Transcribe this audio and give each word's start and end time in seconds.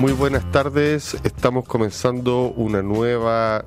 Muy 0.00 0.14
buenas 0.14 0.50
tardes, 0.50 1.14
estamos 1.24 1.66
comenzando 1.68 2.52
una 2.56 2.80
nueva 2.80 3.66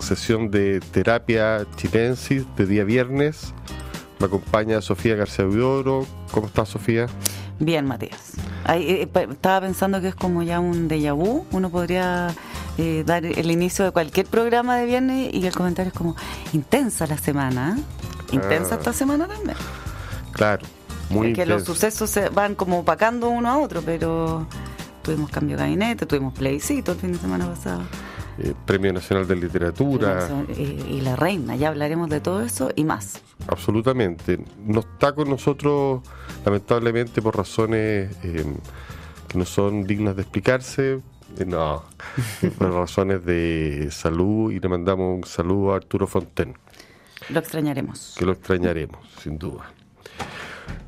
sesión 0.00 0.50
de 0.50 0.80
terapia 0.80 1.64
chilensis 1.76 2.44
de 2.56 2.66
día 2.66 2.82
viernes. 2.82 3.54
Me 4.18 4.26
acompaña 4.26 4.82
Sofía 4.82 5.14
García 5.14 5.44
Vidoro. 5.44 6.04
¿Cómo 6.32 6.48
estás, 6.48 6.70
Sofía? 6.70 7.06
Bien, 7.60 7.86
Matías. 7.86 8.32
Eh, 8.70 9.08
estaba 9.30 9.60
pensando 9.60 10.00
que 10.00 10.08
es 10.08 10.16
como 10.16 10.42
ya 10.42 10.58
un 10.58 10.88
déjà 10.88 11.14
vu. 11.14 11.44
Uno 11.52 11.70
podría 11.70 12.34
eh, 12.76 13.04
dar 13.06 13.24
el 13.24 13.48
inicio 13.48 13.84
de 13.84 13.92
cualquier 13.92 14.26
programa 14.26 14.78
de 14.78 14.86
viernes 14.86 15.32
y 15.32 15.46
el 15.46 15.54
comentario 15.54 15.92
es 15.92 15.96
como 15.96 16.16
intensa 16.54 17.06
la 17.06 17.18
semana. 17.18 17.78
¿eh? 17.78 18.34
Intensa 18.34 18.74
Ah. 18.74 18.78
esta 18.78 18.92
semana 18.92 19.28
también. 19.28 19.56
Claro, 20.32 20.66
muy 21.08 21.34
que 21.34 21.46
los 21.46 21.62
sucesos 21.62 22.10
se 22.10 22.30
van 22.30 22.56
como 22.56 22.80
opacando 22.80 23.28
uno 23.28 23.48
a 23.48 23.58
otro, 23.58 23.80
pero 23.82 24.44
tuvimos 25.08 25.30
cambio 25.30 25.56
de 25.56 25.62
gabinete, 25.62 26.04
tuvimos 26.04 26.34
plebiscito 26.34 26.92
el 26.92 26.98
fin 26.98 27.12
de 27.12 27.18
semana 27.18 27.46
pasado. 27.46 27.80
Eh, 28.38 28.52
Premio 28.66 28.92
Nacional 28.92 29.26
de 29.26 29.36
Literatura, 29.36 30.28
y 30.54 31.00
la 31.00 31.16
reina, 31.16 31.56
ya 31.56 31.68
hablaremos 31.68 32.10
de 32.10 32.20
todo 32.20 32.42
eso 32.42 32.70
y 32.76 32.84
más. 32.84 33.22
absolutamente. 33.46 34.38
No 34.66 34.80
está 34.80 35.14
con 35.14 35.30
nosotros, 35.30 36.02
lamentablemente, 36.44 37.22
por 37.22 37.38
razones 37.38 38.14
eh, 38.22 38.44
que 39.28 39.38
no 39.38 39.46
son 39.46 39.86
dignas 39.86 40.14
de 40.14 40.22
explicarse. 40.22 41.00
Eh, 41.38 41.44
no, 41.46 41.84
por 42.58 42.74
razones 42.74 43.24
de 43.24 43.88
salud 43.90 44.52
y 44.52 44.60
le 44.60 44.68
mandamos 44.68 45.16
un 45.16 45.24
saludo 45.24 45.72
a 45.72 45.76
Arturo 45.76 46.06
Fonten. 46.06 46.54
Lo 47.30 47.38
extrañaremos. 47.38 48.14
que 48.18 48.26
lo 48.26 48.32
extrañaremos, 48.32 49.00
sin 49.22 49.38
duda. 49.38 49.72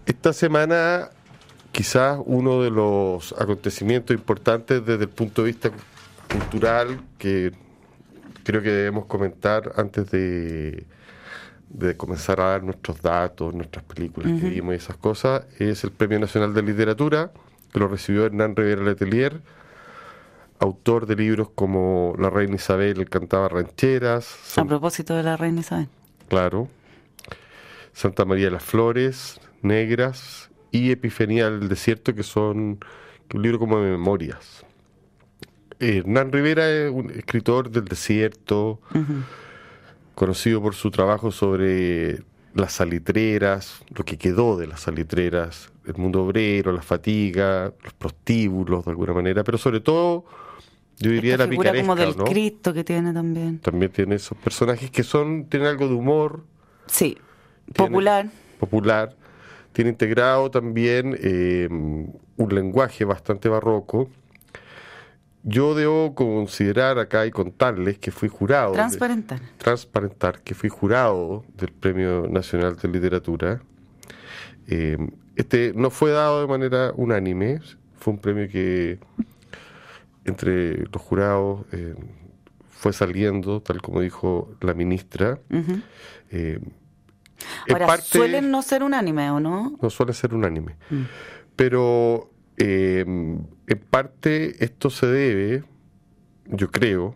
Esta 0.04 0.34
semana, 0.34 1.08
quizás 1.72 2.18
uno 2.24 2.62
de 2.62 2.70
los 2.70 3.32
acontecimientos 3.38 4.14
importantes 4.14 4.84
desde 4.84 5.04
el 5.04 5.08
punto 5.08 5.42
de 5.42 5.46
vista 5.48 5.70
cultural 6.32 7.00
que 7.18 7.52
creo 8.44 8.62
que 8.62 8.70
debemos 8.70 9.06
comentar 9.06 9.72
antes 9.76 10.10
de, 10.10 10.84
de 11.68 11.96
comenzar 11.96 12.40
a 12.40 12.50
dar 12.50 12.62
nuestros 12.62 13.00
datos, 13.00 13.54
nuestras 13.54 13.84
películas 13.84 14.40
que 14.40 14.48
vimos 14.48 14.74
y 14.74 14.76
esas 14.76 14.96
cosas, 14.96 15.44
es 15.58 15.84
el 15.84 15.92
Premio 15.92 16.18
Nacional 16.18 16.54
de 16.54 16.62
Literatura, 16.62 17.32
que 17.72 17.78
lo 17.78 17.88
recibió 17.88 18.26
Hernán 18.26 18.56
Rivera 18.56 18.82
Letelier, 18.82 19.40
autor 20.58 21.06
de 21.06 21.16
libros 21.16 21.50
como 21.54 22.14
La 22.18 22.28
Reina 22.30 22.56
Isabel 22.56 23.08
cantaba 23.08 23.48
rancheras, 23.48 24.58
A 24.58 24.64
propósito 24.64 25.14
de 25.14 25.22
la 25.22 25.36
reina 25.36 25.60
Isabel. 25.60 25.88
Claro. 26.28 26.68
Santa 27.92 28.24
María 28.24 28.46
de 28.46 28.50
las 28.52 28.62
Flores, 28.62 29.40
Negras 29.62 30.49
y 30.70 30.90
Epifanía 30.90 31.50
del 31.50 31.68
Desierto, 31.68 32.14
que 32.14 32.22
son 32.22 32.78
un 33.32 33.42
libro 33.42 33.58
como 33.58 33.80
de 33.80 33.90
memorias. 33.90 34.64
Hernán 35.78 36.30
Rivera 36.30 36.70
es 36.70 36.90
un 36.90 37.10
escritor 37.10 37.70
del 37.70 37.86
desierto, 37.86 38.80
conocido 40.14 40.60
por 40.60 40.74
su 40.74 40.90
trabajo 40.90 41.30
sobre 41.30 42.22
las 42.54 42.72
salitreras, 42.72 43.82
lo 43.94 44.04
que 44.04 44.18
quedó 44.18 44.56
de 44.58 44.66
las 44.66 44.80
salitreras, 44.80 45.70
el 45.86 45.94
mundo 45.94 46.24
obrero, 46.24 46.72
la 46.72 46.82
fatiga, 46.82 47.72
los 47.82 47.92
prostíbulos 47.94 48.84
de 48.84 48.90
alguna 48.90 49.14
manera, 49.14 49.42
pero 49.44 49.56
sobre 49.56 49.80
todo, 49.80 50.26
yo 50.98 51.10
diría 51.10 51.32
Esta 51.32 51.44
la 51.44 51.50
picaresca, 51.50 51.80
como 51.80 51.96
del 51.96 52.16
¿no? 52.16 52.24
Cristo 52.24 52.74
que 52.74 52.84
tiene 52.84 53.14
también. 53.14 53.60
También 53.60 53.90
tiene 53.90 54.16
esos 54.16 54.36
personajes 54.36 54.90
que 54.90 55.02
son 55.02 55.46
tienen 55.46 55.68
algo 55.68 55.88
de 55.88 55.94
humor, 55.94 56.44
Sí, 56.86 57.16
popular, 57.74 59.16
tiene 59.72 59.90
integrado 59.90 60.50
también 60.50 61.16
eh, 61.20 61.68
un 61.70 62.54
lenguaje 62.54 63.04
bastante 63.04 63.48
barroco. 63.48 64.08
Yo 65.42 65.74
debo 65.74 66.14
considerar 66.14 66.98
acá 66.98 67.24
y 67.24 67.30
contarles 67.30 67.98
que 67.98 68.10
fui 68.10 68.28
jurado. 68.28 68.72
de- 68.72 68.76
Transparentar. 68.76 69.40
transparentar 69.56 70.42
que 70.42 70.54
fui 70.54 70.68
jurado 70.68 71.44
del 71.56 71.72
Premio 71.72 72.26
Nacional 72.28 72.76
de 72.76 72.88
Literatura. 72.88 73.62
Eh, 74.66 74.98
este 75.36 75.72
no 75.74 75.88
fue 75.90 76.10
dado 76.10 76.42
de 76.42 76.46
manera 76.46 76.92
unánime, 76.94 77.60
fue 77.98 78.12
un 78.12 78.18
premio 78.18 78.48
que 78.48 78.98
entre 80.24 80.78
los 80.86 81.00
jurados 81.00 81.64
eh, 81.72 81.94
fue 82.68 82.92
saliendo, 82.92 83.60
tal 83.62 83.80
como 83.80 84.00
dijo 84.00 84.54
la 84.60 84.74
ministra. 84.74 85.38
Eh, 86.30 86.58
en 86.60 86.72
Ahora, 87.70 87.86
parte- 87.86 88.04
suelen 88.18 88.50
no 88.50 88.62
ser 88.62 88.82
unánime, 88.82 89.30
¿o 89.30 89.40
no? 89.40 89.76
no 89.80 89.90
suele 89.90 90.12
ser 90.12 90.34
unánime. 90.34 90.76
Pero 91.56 92.30
eh, 92.56 93.04
en 93.06 93.78
parte 93.90 94.62
esto 94.64 94.90
se 94.90 95.06
debe, 95.06 95.64
yo 96.46 96.70
creo, 96.70 97.14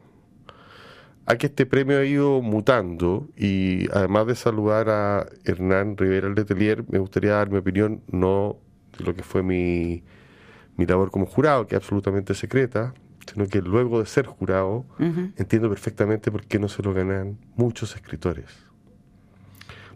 a 1.27 1.37
que 1.37 1.47
este 1.47 1.65
premio 1.67 1.99
ha 1.99 2.05
ido 2.05 2.43
mutando 2.43 3.29
y 3.37 3.89
además 3.93 4.27
de 4.27 4.35
saludar 4.35 4.91
a 4.91 5.27
Hernán 5.45 5.97
Rivera 5.97 6.29
Letelier, 6.29 6.85
me 6.89 6.99
gustaría 6.99 7.33
dar 7.33 7.51
mi 7.51 7.57
opinión, 7.59 8.03
no 8.11 8.59
de 8.99 9.05
lo 9.05 9.15
que 9.15 9.23
fue 9.23 9.43
mi, 9.43 10.05
mi 10.77 10.85
labor 10.87 11.11
como 11.11 11.25
jurado, 11.27 11.67
que 11.67 11.77
es 11.77 11.83
absolutamente 11.83 12.35
secreta, 12.35 12.93
sino 13.33 13.47
que 13.47 13.63
luego 13.63 14.01
de 14.01 14.07
ser 14.07 14.27
jurado, 14.27 14.85
entiendo 14.99 15.71
perfectamente 15.71 16.31
por 16.31 16.45
qué 16.47 16.59
no 16.59 16.69
se 16.69 16.83
lo 16.83 16.93
ganan 16.93 17.39
muchos 17.57 17.95
escritores. 17.95 18.45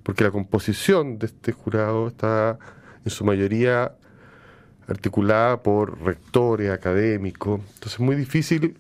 Porque 0.08 0.24
la 0.24 0.30
composición 0.30 1.19
de 1.19 1.26
este 1.26 1.52
jurado 1.52 2.08
está 2.08 2.58
en 3.04 3.10
su 3.10 3.26
mayoría 3.26 3.92
articulada 4.86 5.62
por 5.62 6.00
rectores, 6.00 6.70
académicos. 6.70 7.60
Entonces 7.60 7.92
es 7.92 8.00
muy 8.00 8.16
difícil 8.16 8.78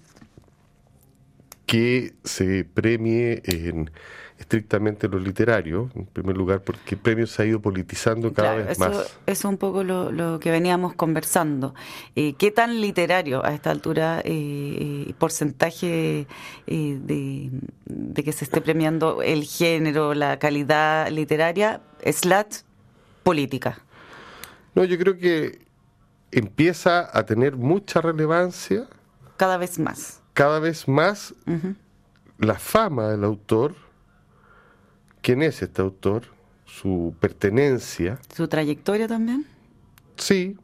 que 1.66 2.14
se 2.24 2.64
premie 2.64 3.42
en 3.44 3.90
estrictamente 4.38 5.08
lo 5.08 5.18
literario, 5.18 5.90
en 5.94 6.06
primer 6.06 6.36
lugar, 6.36 6.62
porque 6.62 6.94
el 6.94 7.00
premio 7.00 7.26
se 7.26 7.42
ha 7.42 7.44
ido 7.44 7.60
politizando 7.60 8.32
cada 8.32 8.54
Claro, 8.54 8.68
vez 8.68 8.78
eso, 8.78 8.88
más. 8.88 8.96
eso 8.98 9.18
es 9.26 9.44
un 9.44 9.56
poco 9.58 9.82
lo, 9.84 10.12
lo 10.12 10.38
que 10.38 10.50
veníamos 10.50 10.94
conversando. 10.94 11.74
Eh, 12.14 12.34
¿Qué 12.38 12.50
tan 12.52 12.80
literario 12.80 13.44
a 13.44 13.52
esta 13.52 13.70
altura, 13.70 14.20
eh, 14.20 15.06
eh, 15.08 15.14
porcentaje 15.18 16.26
eh, 16.66 16.98
de, 17.02 17.50
de 17.86 18.22
que 18.24 18.32
se 18.32 18.44
esté 18.44 18.60
premiando 18.60 19.22
el 19.22 19.42
género, 19.44 20.14
la 20.14 20.38
calidad 20.38 21.08
literaria, 21.10 21.80
slash 22.06 22.60
política? 23.24 23.80
No, 24.74 24.84
yo 24.84 24.96
creo 24.98 25.18
que 25.18 25.66
empieza 26.30 27.08
a 27.12 27.24
tener 27.26 27.56
mucha 27.56 28.00
relevancia 28.00 28.86
Cada 29.36 29.56
vez 29.56 29.78
más. 29.78 30.20
cada 30.34 30.60
vez 30.60 30.86
más 30.86 31.34
la 32.38 32.54
fama 32.54 33.08
del 33.08 33.24
autor, 33.24 33.74
quién 35.28 35.42
es 35.42 35.60
este 35.60 35.82
autor, 35.82 36.22
su 36.64 37.14
pertenencia, 37.20 38.18
¿Su 38.34 38.48
trayectoria 38.48 39.06
también? 39.06 39.44
sí, 40.16 40.56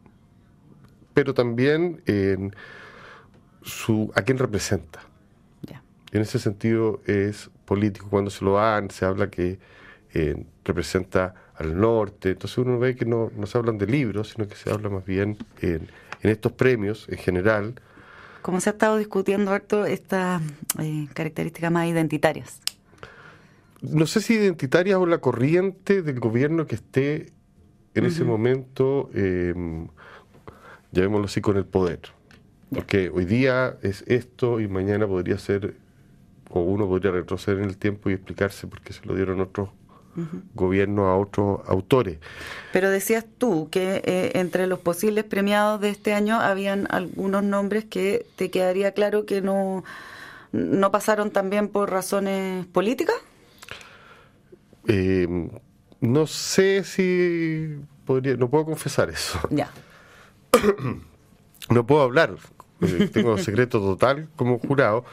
pero 1.13 1.35
también 1.35 2.01
en 2.07 2.57
su 3.61 4.11
a 4.15 4.23
quién 4.23 4.39
representa. 4.39 5.01
Ya. 5.61 5.83
Y 6.13 6.17
en 6.17 6.23
ese 6.23 6.39
sentido 6.39 7.03
es 7.05 7.51
político. 7.67 8.09
Cuando 8.09 8.31
se 8.31 8.43
lo 8.43 8.55
dan, 8.55 8.89
se 8.89 9.05
habla 9.05 9.29
que 9.29 9.59
eh, 10.15 10.47
representa 10.65 11.35
al 11.57 11.79
norte. 11.79 12.31
Entonces 12.31 12.57
uno 12.57 12.79
ve 12.79 12.97
que 12.97 13.05
no, 13.05 13.31
no 13.37 13.47
se 13.47 13.59
hablan 13.59 13.77
de 13.77 13.87
libros, 13.87 14.31
sino 14.31 14.49
que 14.49 14.57
se 14.57 14.71
habla 14.71 14.89
más 14.89 15.05
bien 15.05 15.37
en, 15.61 15.91
en 16.23 16.31
estos 16.31 16.53
premios 16.53 17.07
en 17.11 17.19
general. 17.19 17.75
Como 18.41 18.63
se 18.63 18.71
ha 18.71 18.73
estado 18.73 18.97
discutiendo 18.97 19.51
harto 19.51 19.85
estas 19.85 20.41
eh, 20.79 21.07
características 21.13 21.71
más 21.71 21.87
identitarias. 21.87 22.63
No 23.81 24.07
sé 24.07 24.21
si 24.21 24.35
identitaria 24.35 24.99
o 24.99 25.07
la 25.07 25.19
corriente 25.19 26.03
del 26.03 26.21
gobierno 26.21 26.67
que 26.67 26.77
esté 26.77 27.33
en 27.95 28.07
ese 28.07 28.25
momento, 28.25 29.11
eh, 29.15 29.55
llamémoslo 30.91 31.27
así, 31.27 31.41
con 31.41 31.57
el 31.57 31.65
poder. 31.65 32.01
Porque 32.73 33.09
hoy 33.09 33.25
día 33.25 33.77
es 33.83 34.03
esto 34.09 34.61
y 34.61 34.67
mañana 34.67 35.07
podría 35.07 35.39
ser, 35.39 35.77
o 36.51 36.61
uno 36.61 36.89
podría 36.89 37.13
retroceder 37.13 37.63
en 37.63 37.69
el 37.69 37.77
tiempo 37.77 38.11
y 38.11 38.15
explicarse 38.15 38.67
por 38.67 38.81
qué 38.81 38.93
se 38.93 39.07
lo 39.07 39.15
dieron 39.15 39.41
otros 39.41 39.69
gobiernos 40.55 41.07
a 41.07 41.17
otros 41.17 41.61
autores. 41.67 42.19
Pero 42.73 42.91
decías 42.91 43.25
tú 43.39 43.69
que 43.71 44.03
eh, 44.05 44.33
entre 44.35 44.67
los 44.67 44.79
posibles 44.79 45.25
premiados 45.25 45.81
de 45.81 45.91
este 45.91 46.13
año 46.13 46.41
habían 46.41 46.87
algunos 46.91 47.43
nombres 47.43 47.85
que 47.85 48.27
te 48.37 48.51
quedaría 48.51 48.93
claro 48.93 49.27
que 49.27 49.41
no, 49.41 49.85
no 50.53 50.93
pasaron 50.93 51.31
también 51.31 51.69
por 51.69 51.91
razones 51.91 52.67
políticas. 52.67 53.17
Eh, 54.89 55.49
no 56.01 56.27
sé 56.27 56.85
si 56.85 57.79
podría, 58.05 58.37
no 58.37 58.49
puedo 58.51 58.67
confesar 58.67 59.11
eso. 59.11 59.39
Ya. 59.51 59.71
No 61.71 61.87
puedo 61.87 62.03
hablar, 62.03 62.37
eh, 62.83 63.09
tengo 63.13 63.39
secreto 63.39 63.81
total 63.81 64.29
como 64.37 64.59
jurado. 64.59 65.05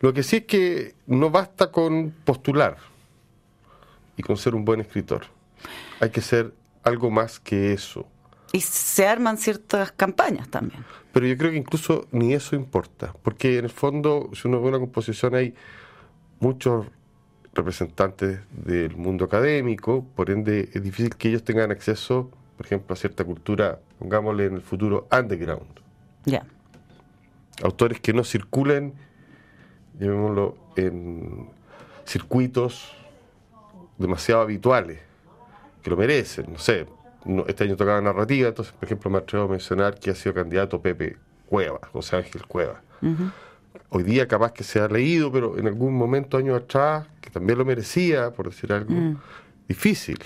Lo 0.00 0.12
que 0.12 0.22
sí 0.22 0.36
es 0.36 0.44
que 0.44 0.94
no 1.06 1.30
basta 1.30 1.72
con 1.72 2.14
postular 2.24 2.76
y 4.16 4.22
con 4.22 4.36
ser 4.36 4.54
un 4.54 4.64
buen 4.64 4.80
escritor. 4.80 5.26
Hay 6.00 6.10
que 6.10 6.20
ser 6.20 6.54
algo 6.84 7.10
más 7.10 7.40
que 7.40 7.72
eso. 7.72 8.06
Y 8.52 8.60
se 8.60 9.06
arman 9.06 9.36
ciertas 9.36 9.92
campañas 9.92 10.48
también. 10.48 10.84
pero 11.12 11.26
yo 11.26 11.36
creo 11.36 11.50
que 11.50 11.56
incluso 11.56 12.06
ni 12.12 12.34
eso 12.34 12.54
importa, 12.54 13.12
porque 13.22 13.58
en 13.58 13.64
el 13.64 13.70
fondo, 13.70 14.30
si 14.34 14.46
uno 14.46 14.62
ve 14.62 14.68
una 14.68 14.78
composición, 14.78 15.34
hay 15.34 15.54
muchos 16.38 16.86
representantes 17.56 18.40
del 18.50 18.96
mundo 18.96 19.24
académico, 19.24 20.04
por 20.14 20.30
ende 20.30 20.68
es 20.72 20.82
difícil 20.82 21.16
que 21.16 21.28
ellos 21.28 21.42
tengan 21.42 21.70
acceso, 21.70 22.30
por 22.56 22.66
ejemplo, 22.66 22.94
a 22.94 22.96
cierta 22.96 23.24
cultura, 23.24 23.80
pongámosle 23.98 24.46
en 24.46 24.54
el 24.54 24.62
futuro, 24.62 25.08
underground. 25.10 25.66
Ya. 26.24 26.44
Autores 27.62 28.00
que 28.00 28.12
no 28.12 28.24
circulen, 28.24 28.94
llamémoslo, 29.98 30.56
en 30.76 31.48
circuitos 32.04 32.92
demasiado 33.98 34.42
habituales, 34.42 35.00
que 35.82 35.90
lo 35.90 35.96
merecen, 35.96 36.52
no 36.52 36.58
sé. 36.58 36.86
este 37.48 37.64
año 37.64 37.76
tocaba 37.76 38.00
narrativa, 38.00 38.48
entonces, 38.48 38.74
por 38.74 38.84
ejemplo, 38.84 39.10
me 39.10 39.18
atrevo 39.18 39.46
a 39.46 39.48
mencionar 39.48 39.98
que 39.98 40.10
ha 40.10 40.14
sido 40.14 40.34
candidato 40.34 40.80
Pepe 40.80 41.16
Cueva, 41.48 41.80
José 41.92 42.16
Ángel 42.16 42.46
Cueva. 42.46 42.82
Hoy 43.88 44.02
día 44.02 44.26
capaz 44.28 44.52
que 44.52 44.64
se 44.64 44.80
ha 44.80 44.88
leído, 44.88 45.30
pero 45.32 45.58
en 45.58 45.66
algún 45.66 45.94
momento, 45.94 46.36
años 46.36 46.62
atrás, 46.62 47.06
que 47.20 47.30
también 47.30 47.58
lo 47.58 47.64
merecía, 47.64 48.32
por 48.32 48.50
decir 48.50 48.72
algo, 48.72 48.92
mm. 48.92 49.16
difícil. 49.68 50.18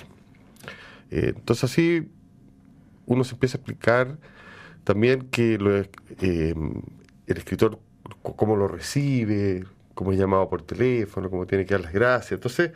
Eh, 1.10 1.32
entonces 1.36 1.64
así 1.64 2.08
uno 3.06 3.24
se 3.24 3.34
empieza 3.34 3.56
a 3.56 3.58
explicar 3.58 4.16
también 4.84 5.28
que 5.30 5.58
eh, 6.20 6.54
el 7.26 7.36
escritor 7.36 7.78
cómo 8.22 8.56
lo 8.56 8.68
recibe, 8.68 9.64
cómo 9.94 10.12
es 10.12 10.18
llamado 10.18 10.48
por 10.48 10.62
teléfono, 10.62 11.30
cómo 11.30 11.46
tiene 11.46 11.64
que 11.64 11.74
dar 11.74 11.82
las 11.82 11.92
gracias. 11.92 12.32
Entonces, 12.32 12.72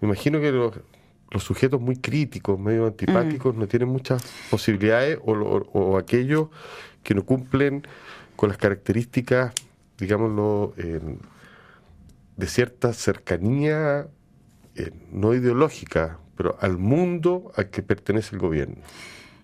me 0.00 0.06
imagino 0.06 0.40
que 0.40 0.52
los, 0.52 0.74
sujetos 1.38 1.80
muy 1.80 1.96
críticos, 1.96 2.58
medio 2.58 2.86
antipáticos, 2.86 3.54
mm. 3.54 3.58
no 3.58 3.66
tienen 3.66 3.88
muchas 3.88 4.22
posibilidades 4.50 5.18
o, 5.22 5.98
aquellos 5.98 6.48
que 7.02 7.14
no 7.14 7.24
cumplen 7.24 7.86
con 8.36 8.48
las 8.48 8.58
características, 8.58 9.52
digámoslo, 9.98 10.74
de 10.76 12.46
cierta 12.46 12.92
cercanía 12.92 14.08
no 15.10 15.34
ideológica, 15.34 16.18
pero 16.36 16.56
al 16.60 16.78
mundo 16.78 17.52
al 17.56 17.70
que 17.70 17.82
pertenece 17.82 18.34
el 18.34 18.40
gobierno. 18.40 18.76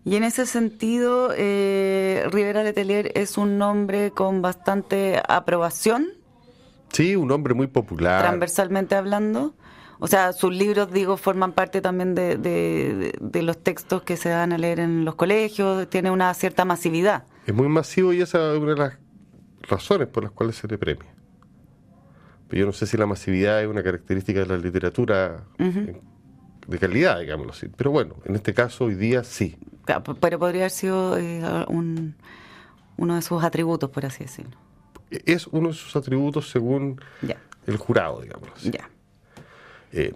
Y 0.05 0.17
en 0.17 0.25
ese 0.25 0.47
sentido, 0.47 1.33
eh, 1.37 2.27
Rivera 2.31 2.65
Letelier 2.65 3.13
es 3.15 3.39
un 3.39 3.57
nombre 3.59 4.11
con 4.11 4.43
bastante 4.43 5.23
aprobación. 5.29 6.09
Sí, 6.91 7.15
un 7.15 7.31
hombre 7.31 7.55
muy 7.55 7.69
popular. 7.69 8.23
Transversalmente 8.23 8.97
hablando. 8.97 9.55
O 10.01 10.09
sea, 10.09 10.33
sus 10.33 10.53
libros, 10.53 10.93
digo, 10.93 11.17
forman 11.17 11.53
parte 11.53 11.81
también 11.81 12.17
de, 12.17 12.37
de, 12.37 13.43
los 13.43 13.63
textos 13.63 14.03
que 14.03 14.17
se 14.17 14.31
dan 14.31 14.53
a 14.53 14.59
leer 14.59 14.81
en 14.81 15.05
los 15.05 15.15
colegios, 15.15 15.89
tiene 15.89 16.11
una 16.11 16.35
cierta 16.35 16.65
masividad. 16.65 17.23
Es 17.47 17.55
muy 17.55 17.69
masivo 17.69 18.13
y 18.13 18.21
esa 18.21 18.53
es 18.53 18.59
una 18.59 18.73
de 18.73 18.79
las 18.79 18.99
razones 19.63 20.09
por 20.09 20.23
las 20.23 20.33
cuales 20.33 20.57
se 20.57 20.69
le 20.69 20.79
premia. 20.79 21.15
Pero 22.49 22.61
yo 22.61 22.67
no 22.67 22.73
sé 22.73 22.87
si 22.87 22.97
la 22.97 23.07
masividad 23.07 23.63
es 23.63 23.69
una 23.69 23.83
característica 23.83 24.41
de 24.41 24.47
la 24.47 24.59
literatura 24.59 25.45
de 25.59 26.79
calidad, 26.79 27.21
digámoslo 27.21 27.53
así. 27.53 27.69
Pero 27.69 27.91
bueno, 27.91 28.17
en 28.25 28.35
este 28.35 28.53
caso 28.53 28.85
hoy 28.85 28.95
día 28.95 29.25
sí. 29.25 29.57
pero 29.87 30.39
podría 30.39 30.63
haber 30.63 30.71
sido 30.71 31.17
eh, 31.19 31.43
un, 31.69 32.15
uno 32.97 33.15
de 33.15 33.23
sus 33.23 33.43
atributos, 33.43 33.91
por 33.91 34.05
así 34.07 34.25
decirlo. 34.25 34.57
Es 35.11 35.47
uno 35.47 35.69
de 35.69 35.75
sus 35.75 35.97
atributos 35.97 36.51
según 36.51 37.01
el 37.67 37.77
jurado, 37.77 38.21
digámoslo 38.21 38.55
así. 38.55 38.71
Eh, 39.93 40.15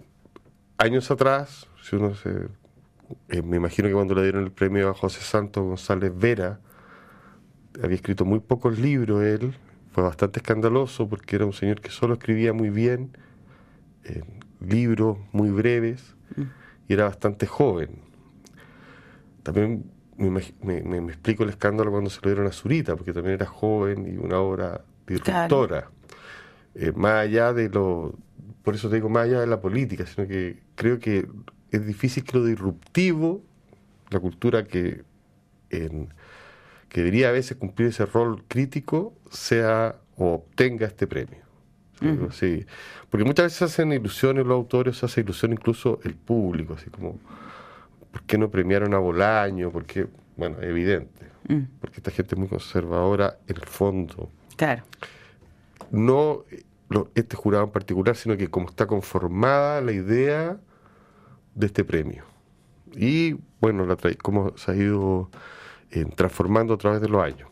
años 0.78 1.10
atrás, 1.10 1.66
si 1.82 1.96
uno 1.96 2.14
se, 2.14 2.48
eh, 3.28 3.42
me 3.42 3.56
imagino 3.56 3.88
que 3.88 3.94
cuando 3.94 4.14
le 4.14 4.22
dieron 4.22 4.44
el 4.44 4.52
premio 4.52 4.90
a 4.90 4.94
José 4.94 5.20
Santos 5.20 5.64
González 5.64 6.12
Vera, 6.14 6.60
había 7.82 7.96
escrito 7.96 8.24
muy 8.24 8.40
pocos 8.40 8.78
libros 8.78 9.22
él, 9.22 9.54
fue 9.92 10.02
bastante 10.02 10.40
escandaloso 10.40 11.08
porque 11.08 11.36
era 11.36 11.46
un 11.46 11.52
señor 11.52 11.80
que 11.80 11.90
solo 11.90 12.14
escribía 12.14 12.52
muy 12.52 12.70
bien, 12.70 13.16
libros 14.60 15.18
muy 15.32 15.50
breves, 15.50 16.14
y 16.88 16.92
era 16.92 17.04
bastante 17.04 17.46
joven. 17.46 17.90
También 19.42 19.90
me, 20.16 20.40
explico 21.08 21.44
el 21.44 21.50
escándalo 21.50 21.90
cuando 21.90 22.10
se 22.10 22.20
lo 22.22 22.30
dieron 22.30 22.46
a 22.46 22.52
Zurita, 22.52 22.96
porque 22.96 23.12
también 23.12 23.34
era 23.34 23.46
joven 23.46 24.06
y 24.12 24.16
una 24.16 24.38
obra 24.38 24.82
disruptora. 25.06 25.90
Eh, 26.74 26.92
más 26.94 27.12
allá 27.12 27.52
de 27.52 27.68
lo. 27.68 28.14
Por 28.62 28.74
eso 28.74 28.88
te 28.88 28.96
digo, 28.96 29.08
más 29.08 29.24
allá 29.24 29.40
de 29.40 29.46
la 29.46 29.60
política, 29.60 30.04
sino 30.06 30.26
que 30.26 30.62
creo 30.74 30.98
que 30.98 31.28
es 31.70 31.86
difícil 31.86 32.24
que 32.24 32.38
lo 32.38 32.44
disruptivo, 32.44 33.42
la 34.10 34.20
cultura 34.20 34.64
que, 34.64 35.04
que 36.96 37.02
debería 37.02 37.28
a 37.28 37.32
veces 37.32 37.58
cumplir 37.58 37.88
ese 37.88 38.06
rol 38.06 38.42
crítico, 38.48 39.12
sea 39.30 39.96
o 40.16 40.32
obtenga 40.36 40.86
este 40.86 41.06
premio. 41.06 41.44
Sí, 42.30 42.64
porque 43.10 43.22
muchas 43.22 43.44
veces 43.44 43.60
hacen 43.60 43.92
ilusiones 43.92 44.46
los 44.46 44.54
autores, 44.54 44.96
se 44.96 45.04
hace 45.04 45.20
ilusión 45.20 45.52
incluso 45.52 46.00
el 46.04 46.14
público, 46.14 46.72
así 46.72 46.88
como, 46.88 47.18
¿por 48.10 48.22
qué 48.22 48.38
no 48.38 48.48
premiaron 48.48 48.94
a 48.94 48.98
Bolaño? 48.98 49.70
Porque, 49.70 50.06
bueno, 50.38 50.56
evidente, 50.62 51.26
mm. 51.48 51.64
porque 51.82 51.98
esta 51.98 52.10
gente 52.10 52.34
es 52.34 52.38
muy 52.38 52.48
conservadora 52.48 53.40
en 53.46 53.56
el 53.56 53.66
fondo. 53.66 54.30
Claro. 54.56 54.82
No 55.90 56.44
este 57.14 57.36
jurado 57.36 57.64
en 57.64 57.72
particular, 57.72 58.16
sino 58.16 58.38
que 58.38 58.48
como 58.48 58.70
está 58.70 58.86
conformada 58.86 59.82
la 59.82 59.92
idea 59.92 60.58
de 61.54 61.66
este 61.66 61.84
premio. 61.84 62.24
Y, 62.94 63.36
bueno, 63.60 63.84
la 63.84 63.98
cómo 64.22 64.56
se 64.56 64.70
ha 64.70 64.76
ido 64.76 65.30
eh, 65.96 66.04
transformando 66.14 66.74
a 66.74 66.76
través 66.76 67.00
de 67.00 67.08
los 67.08 67.22
años. 67.24 67.48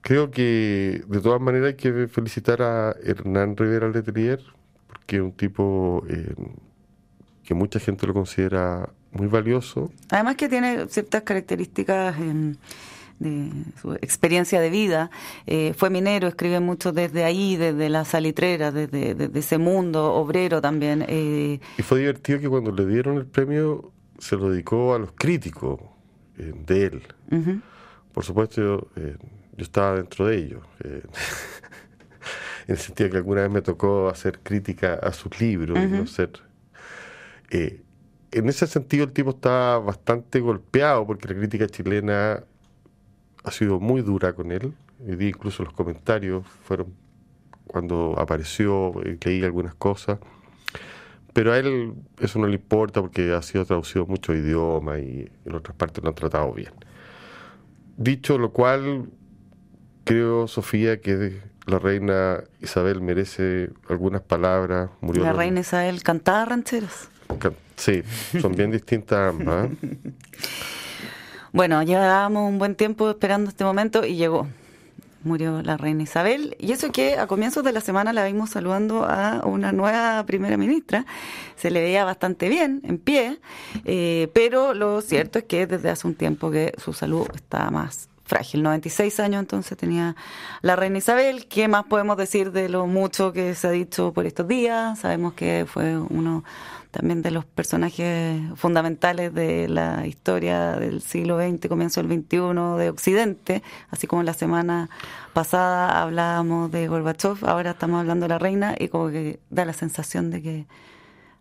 Creo 0.00 0.30
que 0.30 1.02
de 1.06 1.20
todas 1.20 1.40
maneras 1.40 1.68
hay 1.68 1.74
que 1.74 2.08
felicitar 2.08 2.62
a 2.62 2.96
Hernán 3.02 3.56
Rivera 3.56 3.88
Letelier, 3.88 4.40
porque 4.86 5.16
es 5.16 5.22
un 5.22 5.32
tipo 5.32 6.04
eh, 6.08 6.34
que 7.44 7.54
mucha 7.54 7.78
gente 7.78 8.06
lo 8.06 8.14
considera 8.14 8.88
muy 9.12 9.28
valioso. 9.28 9.90
Además 10.10 10.36
que 10.36 10.48
tiene 10.48 10.88
ciertas 10.88 11.22
características 11.22 12.16
de 13.18 13.50
su 13.80 13.94
experiencia 13.94 14.60
de 14.60 14.70
vida. 14.70 15.10
Eh, 15.46 15.74
fue 15.76 15.90
minero, 15.90 16.28
escribe 16.28 16.60
mucho 16.60 16.92
desde 16.92 17.24
ahí, 17.24 17.56
desde 17.56 17.88
la 17.88 18.04
salitrera, 18.04 18.72
desde, 18.72 19.30
ese 19.38 19.58
mundo 19.58 20.12
obrero 20.14 20.60
también. 20.60 21.04
Eh. 21.08 21.60
Y 21.78 21.82
fue 21.82 22.00
divertido 22.00 22.40
que 22.40 22.48
cuando 22.48 22.72
le 22.72 22.84
dieron 22.86 23.16
el 23.16 23.26
premio 23.26 23.92
se 24.18 24.36
lo 24.36 24.50
dedicó 24.50 24.94
a 24.94 24.98
los 24.98 25.12
críticos 25.12 25.80
de 26.36 26.84
él. 26.84 27.02
Por 28.12 28.24
supuesto, 28.24 28.88
yo 29.56 29.62
estaba 29.64 29.96
dentro 29.96 30.26
de 30.26 30.36
ellos. 30.36 30.64
Eh, 30.84 31.02
en 32.66 32.74
el 32.74 32.78
sentido 32.78 33.10
que 33.10 33.16
alguna 33.16 33.42
vez 33.42 33.50
me 33.50 33.62
tocó 33.62 34.08
hacer 34.08 34.40
crítica 34.40 34.94
a 34.94 35.12
sus 35.12 35.40
libros 35.40 35.78
y 35.78 35.86
no 35.86 36.06
ser. 36.06 36.30
Eh, 37.50 37.82
en 38.32 38.48
ese 38.48 38.66
sentido, 38.66 39.04
el 39.04 39.12
tipo 39.12 39.30
está 39.30 39.78
bastante 39.78 40.40
golpeado 40.40 41.06
porque 41.06 41.28
la 41.28 41.34
crítica 41.34 41.66
chilena 41.66 42.44
ha 43.44 43.50
sido 43.50 43.80
muy 43.80 44.02
dura 44.02 44.32
con 44.34 44.52
él. 44.52 44.74
Y 45.06 45.26
incluso 45.26 45.62
los 45.62 45.72
comentarios 45.72 46.46
fueron 46.64 46.94
cuando 47.66 48.14
apareció, 48.18 48.94
eh, 49.04 49.18
leí 49.24 49.42
algunas 49.42 49.74
cosas. 49.74 50.18
Pero 51.36 51.52
a 51.52 51.58
él 51.58 51.92
eso 52.18 52.38
no 52.38 52.46
le 52.46 52.54
importa 52.54 53.02
porque 53.02 53.34
ha 53.34 53.42
sido 53.42 53.66
traducido 53.66 54.04
a 54.04 54.06
muchos 54.06 54.34
idiomas 54.34 55.00
y 55.00 55.30
en 55.44 55.54
otras 55.54 55.76
partes 55.76 56.02
lo 56.02 56.08
han 56.08 56.14
tratado 56.14 56.50
bien. 56.54 56.72
Dicho 57.98 58.38
lo 58.38 58.52
cual, 58.52 59.10
Creo, 60.04 60.48
Sofía, 60.48 61.02
que 61.02 61.42
la 61.66 61.78
reina 61.78 62.42
Isabel 62.62 63.02
merece 63.02 63.68
algunas 63.90 64.22
palabras. 64.22 64.88
Murió 65.02 65.24
la 65.24 65.34
reina 65.34 65.60
Isabel 65.60 66.02
cantaba 66.02 66.46
rancheras. 66.46 67.10
sí, 67.76 68.02
son 68.40 68.52
bien 68.52 68.70
distintas 68.70 69.28
ambas. 69.28 69.66
¿eh? 69.82 69.98
Bueno, 71.52 71.82
llevábamos 71.82 72.50
un 72.50 72.58
buen 72.58 72.74
tiempo 72.74 73.10
esperando 73.10 73.50
este 73.50 73.64
momento 73.64 74.06
y 74.06 74.16
llegó. 74.16 74.46
Murió 75.26 75.60
la 75.60 75.76
reina 75.76 76.04
Isabel. 76.04 76.56
Y 76.60 76.70
eso 76.70 76.92
que 76.92 77.18
a 77.18 77.26
comienzos 77.26 77.64
de 77.64 77.72
la 77.72 77.80
semana 77.80 78.12
la 78.12 78.24
vimos 78.24 78.50
saludando 78.50 79.04
a 79.04 79.42
una 79.44 79.72
nueva 79.72 80.24
primera 80.24 80.56
ministra. 80.56 81.04
Se 81.56 81.68
le 81.72 81.80
veía 81.80 82.04
bastante 82.04 82.48
bien, 82.48 82.80
en 82.84 82.98
pie, 82.98 83.40
eh, 83.84 84.28
pero 84.32 84.72
lo 84.72 85.00
cierto 85.00 85.40
es 85.40 85.44
que 85.46 85.66
desde 85.66 85.90
hace 85.90 86.06
un 86.06 86.14
tiempo 86.14 86.52
que 86.52 86.74
su 86.78 86.92
salud 86.92 87.26
está 87.34 87.72
más 87.72 88.08
frágil, 88.24 88.62
96 88.62 89.20
años 89.20 89.40
entonces 89.40 89.76
tenía 89.76 90.14
la 90.62 90.76
reina 90.76 90.98
Isabel. 90.98 91.46
¿Qué 91.48 91.66
más 91.66 91.84
podemos 91.86 92.16
decir 92.16 92.52
de 92.52 92.68
lo 92.68 92.86
mucho 92.86 93.32
que 93.32 93.56
se 93.56 93.66
ha 93.66 93.70
dicho 93.70 94.12
por 94.12 94.26
estos 94.26 94.46
días? 94.46 95.00
Sabemos 95.00 95.34
que 95.34 95.66
fue 95.68 95.98
uno 95.98 96.44
también 96.96 97.20
de 97.20 97.30
los 97.30 97.44
personajes 97.44 98.40
fundamentales 98.54 99.34
de 99.34 99.68
la 99.68 100.06
historia 100.06 100.72
del 100.76 101.02
siglo 101.02 101.38
XX, 101.38 101.68
comienzo 101.68 102.02
del 102.02 102.10
XXI 102.10 102.38
de 102.78 102.88
Occidente, 102.88 103.62
así 103.90 104.06
como 104.06 104.22
la 104.22 104.32
semana 104.32 104.88
pasada 105.34 106.00
hablábamos 106.00 106.70
de 106.70 106.88
Gorbachev, 106.88 107.44
ahora 107.44 107.72
estamos 107.72 108.00
hablando 108.00 108.24
de 108.24 108.28
la 108.30 108.38
reina 108.38 108.74
y 108.78 108.88
como 108.88 109.10
que 109.10 109.40
da 109.50 109.66
la 109.66 109.74
sensación 109.74 110.30
de 110.30 110.40
que 110.40 110.66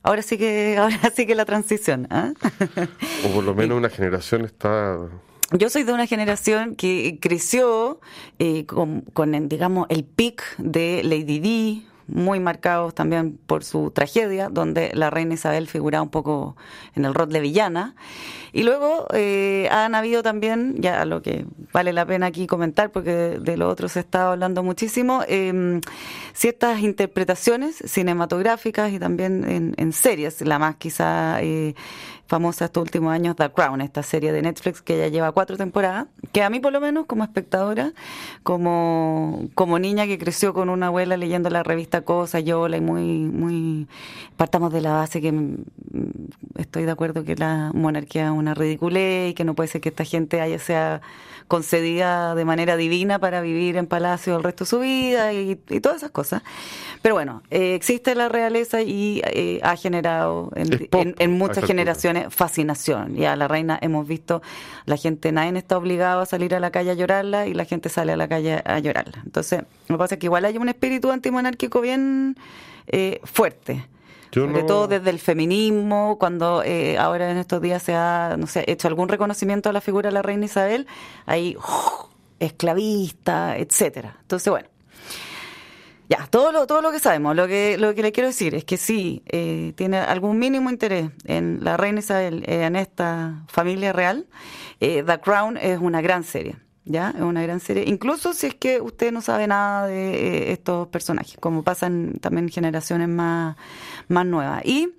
ahora 0.03 0.23
sí 0.23 0.37
que 0.37 0.77
ahora 0.79 0.99
sí 1.15 1.25
que 1.25 1.35
la 1.35 1.45
transición. 1.45 2.07
¿ah? 2.09 2.33
O 3.25 3.33
por 3.33 3.43
lo 3.45 3.55
menos 3.55 3.77
una 3.77 3.89
generación 3.89 4.43
está 4.43 4.97
yo 5.51 5.69
soy 5.69 5.83
de 5.83 5.93
una 5.93 6.07
generación 6.07 6.75
que 6.75 7.19
creció 7.21 8.01
eh, 8.39 8.65
con, 8.65 9.01
con, 9.13 9.47
digamos, 9.47 9.85
el 9.89 10.03
pic 10.03 10.43
de 10.57 11.01
Lady 11.03 11.39
Di, 11.39 11.87
muy 12.07 12.39
marcados 12.39 12.93
también 12.93 13.37
por 13.45 13.63
su 13.63 13.91
tragedia, 13.91 14.49
donde 14.49 14.91
la 14.93 15.09
reina 15.09 15.33
Isabel 15.33 15.67
figuraba 15.67 16.03
un 16.03 16.09
poco 16.09 16.55
en 16.95 17.05
el 17.05 17.13
rol 17.13 17.29
de 17.29 17.39
villana. 17.39 17.95
Y 18.53 18.63
luego 18.63 19.07
eh, 19.13 19.67
han 19.71 19.95
habido 19.95 20.23
también, 20.23 20.75
ya 20.77 21.03
lo 21.03 21.21
que 21.21 21.45
vale 21.73 21.91
la 21.91 22.05
pena 22.05 22.27
aquí 22.27 22.47
comentar, 22.47 22.91
porque 22.91 23.37
de, 23.41 23.57
lo 23.57 23.67
otro 23.67 23.89
se 23.89 23.99
está 23.99 24.31
hablando 24.31 24.63
muchísimo, 24.63 25.23
eh, 25.27 25.81
ciertas 26.33 26.79
interpretaciones 26.79 27.75
cinematográficas 27.85 28.93
y 28.93 28.99
también 28.99 29.43
en, 29.49 29.73
en 29.77 29.91
series, 29.91 30.41
la 30.41 30.57
más 30.57 30.75
quizá 30.77 31.41
eh, 31.41 31.75
famosa 32.27 32.65
estos 32.65 32.81
últimos 32.81 33.13
años, 33.13 33.35
The 33.35 33.51
Crown, 33.51 33.81
esta 33.81 34.03
serie 34.03 34.31
de 34.31 34.41
Netflix 34.41 34.81
que 34.81 34.97
ya 34.97 35.07
lleva 35.07 35.31
cuatro 35.31 35.57
temporadas, 35.57 36.07
que 36.31 36.41
a 36.41 36.49
mí 36.49 36.59
por 36.59 36.73
lo 36.73 36.81
menos 36.81 37.05
como 37.05 37.23
espectadora, 37.23 37.93
como, 38.43 39.47
como 39.53 39.79
niña 39.79 40.07
que 40.07 40.17
creció 40.17 40.53
con 40.53 40.69
una 40.69 40.87
abuela 40.87 41.17
leyendo 41.17 41.49
la 41.49 41.63
revista 41.63 41.94
Cosa, 42.01 42.39
Yola 42.39 42.77
y 42.77 42.81
muy, 42.81 43.03
muy, 43.03 43.87
partamos 44.37 44.71
de 44.73 44.81
la 44.81 44.93
base 44.93 45.21
que 45.21 45.31
mm, 45.31 45.55
estoy 46.57 46.85
de 46.85 46.91
acuerdo 46.91 47.23
que 47.23 47.35
la 47.35 47.71
monarquía 47.73 48.25
es 48.25 48.31
una 48.31 48.53
ridiculez 48.53 49.31
y 49.31 49.33
que 49.33 49.43
no 49.43 49.55
puede 49.55 49.69
ser 49.69 49.81
que 49.81 49.89
esta 49.89 50.03
gente 50.03 50.41
haya 50.41 50.59
sea 50.59 51.01
concedida 51.47 52.33
de 52.33 52.43
manera 52.43 52.75
divina 52.75 53.19
para 53.19 53.41
vivir 53.41 53.77
en 53.77 53.85
palacio 53.85 54.35
el 54.35 54.43
resto 54.43 54.63
de 54.63 54.69
su 54.69 54.79
vida 54.79 55.31
y, 55.33 55.55
todas 55.79 55.97
esas 55.97 56.11
cosas. 56.11 56.41
Pero 57.01 57.13
bueno, 57.15 57.43
eh, 57.51 57.75
existe 57.75 58.15
la 58.15 58.29
realeza 58.29 58.81
y 58.81 59.21
eh, 59.25 59.59
ha 59.61 59.75
generado 59.75 60.51
en 60.55 61.37
muchas 61.37 61.65
generaciones 61.65 62.33
fascinación. 62.33 63.17
Y 63.17 63.25
a 63.25 63.35
la 63.35 63.47
reina 63.47 63.77
hemos 63.81 64.07
visto, 64.07 64.41
la 64.85 64.97
gente, 64.97 65.31
nadie 65.31 65.55
está 65.57 65.77
obligado 65.77 66.21
a 66.21 66.25
salir 66.25 66.55
a 66.55 66.59
la 66.59 66.71
calle 66.71 66.91
a 66.91 66.93
llorarla 66.95 67.47
y 67.47 67.53
la 67.53 67.65
gente 67.65 67.89
sale 67.89 68.13
a 68.13 68.17
la 68.17 68.27
calle 68.27 68.61
a 68.65 68.79
llorarla. 68.79 69.21
Entonces, 69.23 69.63
me 69.87 69.97
pasa 69.97 70.17
que 70.17 70.25
igual 70.25 70.45
hay 70.45 70.57
un 70.57 70.69
espíritu 70.69 71.11
antimonárquico 71.11 71.81
bien 71.85 72.35
eh, 72.87 73.21
fuerte. 73.23 73.87
sobre 74.31 74.63
todo 74.63 74.87
desde 74.87 75.09
el 75.09 75.19
feminismo, 75.19 76.17
cuando 76.19 76.61
eh, 76.63 76.97
ahora 76.97 77.31
en 77.31 77.37
estos 77.37 77.61
días 77.61 77.81
se 77.81 77.95
ha, 77.95 78.35
no 78.37 78.47
sé, 78.47 78.65
hecho 78.67 78.89
algún 78.89 79.07
reconocimiento 79.07 79.69
a 79.69 79.73
la 79.73 79.79
figura 79.79 80.09
de 80.09 80.13
la 80.13 80.21
reina 80.21 80.45
Isabel, 80.45 80.87
hay 81.25 81.55
esclavista, 82.39 83.57
etcétera. 83.57 84.17
Entonces, 84.21 84.49
bueno, 84.51 84.67
ya, 86.07 86.27
todo 86.29 86.51
lo, 86.51 86.67
todo 86.67 86.81
lo 86.81 86.91
que 86.91 86.99
sabemos, 86.99 87.35
lo 87.35 87.47
que, 87.47 87.77
lo 87.79 87.95
que 87.95 88.03
le 88.03 88.11
quiero 88.11 88.27
decir 88.27 88.53
es 88.53 88.63
que 88.63 88.77
sí, 88.77 89.23
eh, 89.25 89.73
tiene 89.75 89.97
algún 89.97 90.37
mínimo 90.37 90.69
interés 90.69 91.09
en 91.25 91.63
la 91.63 91.77
reina 91.77 91.99
Isabel, 91.99 92.43
eh, 92.45 92.63
en 92.65 92.75
esta 92.75 93.43
familia 93.47 93.91
real, 93.91 94.27
eh, 94.79 95.03
The 95.03 95.19
Crown 95.19 95.57
es 95.57 95.79
una 95.79 96.01
gran 96.01 96.23
serie, 96.23 96.57
¿ya? 96.85 97.11
Es 97.15 97.21
una 97.21 97.41
gran 97.41 97.59
serie, 97.59 97.83
incluso 97.85 98.33
si 98.33 98.47
es 98.47 98.55
que 98.55 98.79
usted 98.79 99.11
no 99.11 99.21
sabe 99.21 99.47
nada 99.47 99.87
de 99.87 100.51
estos 100.51 100.87
personajes, 100.87 101.37
como 101.39 101.63
pasan 101.63 102.13
también 102.21 102.49
generaciones 102.49 103.09
más, 103.09 103.57
más 104.07 104.25
nuevas. 104.25 104.63
Y 104.65 104.93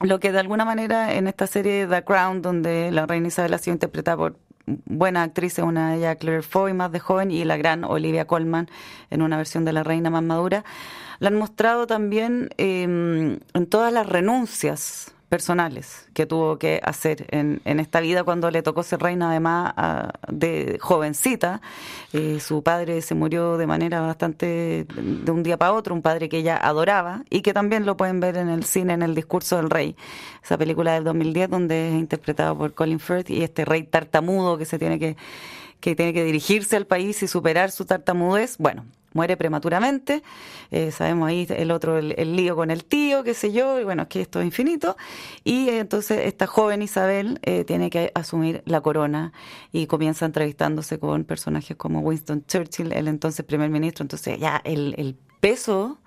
lo 0.00 0.20
que 0.20 0.32
de 0.32 0.38
alguna 0.38 0.64
manera 0.64 1.14
en 1.14 1.26
esta 1.26 1.46
serie 1.46 1.86
The 1.86 2.04
Crown, 2.04 2.42
donde 2.42 2.90
la 2.90 3.06
reina 3.06 3.28
Isabel 3.28 3.54
ha 3.54 3.58
sido 3.58 3.74
interpretada 3.74 4.16
por 4.16 4.38
buena 4.66 5.22
actriz, 5.22 5.58
una 5.58 5.90
de 5.90 5.98
ellas 5.98 6.16
Claire 6.16 6.42
Foy, 6.42 6.72
más 6.72 6.92
de 6.92 7.00
joven, 7.00 7.30
y 7.30 7.44
la 7.44 7.56
gran 7.56 7.84
Olivia 7.84 8.26
Colman 8.26 8.68
en 9.10 9.22
una 9.22 9.36
versión 9.36 9.64
de 9.64 9.72
La 9.72 9.82
Reina 9.82 10.10
más 10.10 10.22
madura, 10.22 10.64
la 11.18 11.28
han 11.28 11.36
mostrado 11.36 11.86
también 11.86 12.50
em, 12.56 13.38
en 13.52 13.66
todas 13.68 13.92
las 13.92 14.06
renuncias 14.06 15.13
personales 15.28 16.06
que 16.14 16.26
tuvo 16.26 16.58
que 16.58 16.80
hacer 16.82 17.26
en, 17.30 17.60
en 17.64 17.80
esta 17.80 18.00
vida 18.00 18.24
cuando 18.24 18.50
le 18.50 18.62
tocó 18.62 18.82
ser 18.82 19.00
reina 19.00 19.30
además 19.30 19.74
de 20.28 20.78
jovencita. 20.80 21.60
Eh, 22.12 22.40
su 22.40 22.62
padre 22.62 23.02
se 23.02 23.14
murió 23.14 23.56
de 23.56 23.66
manera 23.66 24.00
bastante 24.00 24.86
de 24.88 25.30
un 25.30 25.42
día 25.42 25.56
para 25.56 25.72
otro, 25.72 25.94
un 25.94 26.02
padre 26.02 26.28
que 26.28 26.38
ella 26.38 26.56
adoraba 26.56 27.24
y 27.30 27.42
que 27.42 27.52
también 27.52 27.86
lo 27.86 27.96
pueden 27.96 28.20
ver 28.20 28.36
en 28.36 28.48
el 28.48 28.64
cine 28.64 28.92
en 28.92 29.02
el 29.02 29.14
discurso 29.14 29.56
del 29.56 29.70
rey, 29.70 29.96
esa 30.42 30.56
película 30.58 30.92
del 30.94 31.04
2010 31.04 31.50
donde 31.50 31.88
es 31.88 31.94
interpretado 31.94 32.56
por 32.56 32.74
Colin 32.74 33.00
Firth 33.00 33.30
y 33.30 33.42
este 33.42 33.64
rey 33.64 33.84
tartamudo 33.84 34.58
que 34.58 34.64
se 34.64 34.78
tiene 34.78 34.98
que 34.98 35.16
que 35.80 35.94
tiene 35.94 36.14
que 36.14 36.24
dirigirse 36.24 36.76
al 36.76 36.86
país 36.86 37.22
y 37.22 37.28
superar 37.28 37.70
su 37.70 37.84
tartamudez. 37.84 38.56
Bueno, 38.56 38.86
muere 39.14 39.38
prematuramente. 39.38 40.22
Eh, 40.70 40.90
sabemos 40.90 41.28
ahí 41.28 41.46
el 41.48 41.70
otro, 41.70 41.96
el, 41.96 42.36
lío 42.36 42.54
con 42.54 42.70
el 42.70 42.84
tío, 42.84 43.24
qué 43.24 43.32
sé 43.32 43.52
yo, 43.52 43.80
y 43.80 43.84
bueno, 43.84 44.02
es 44.02 44.08
que 44.08 44.20
esto 44.20 44.40
es 44.40 44.44
infinito. 44.44 44.96
Y 45.42 45.70
eh, 45.70 45.78
entonces 45.78 46.26
esta 46.26 46.46
joven 46.46 46.82
Isabel 46.82 47.38
eh, 47.42 47.64
tiene 47.64 47.88
que 47.88 48.12
asumir 48.14 48.62
la 48.66 48.82
corona 48.82 49.32
y 49.72 49.86
comienza 49.86 50.26
entrevistándose 50.26 50.98
con 50.98 51.24
personajes 51.24 51.76
como 51.76 52.00
Winston 52.00 52.44
Churchill, 52.46 52.92
el 52.92 53.08
entonces 53.08 53.46
primer 53.46 53.70
ministro. 53.70 54.02
Entonces 54.04 54.38
ya 54.38 54.60
el, 54.64 54.94
el 54.98 55.16
peso 55.40 55.98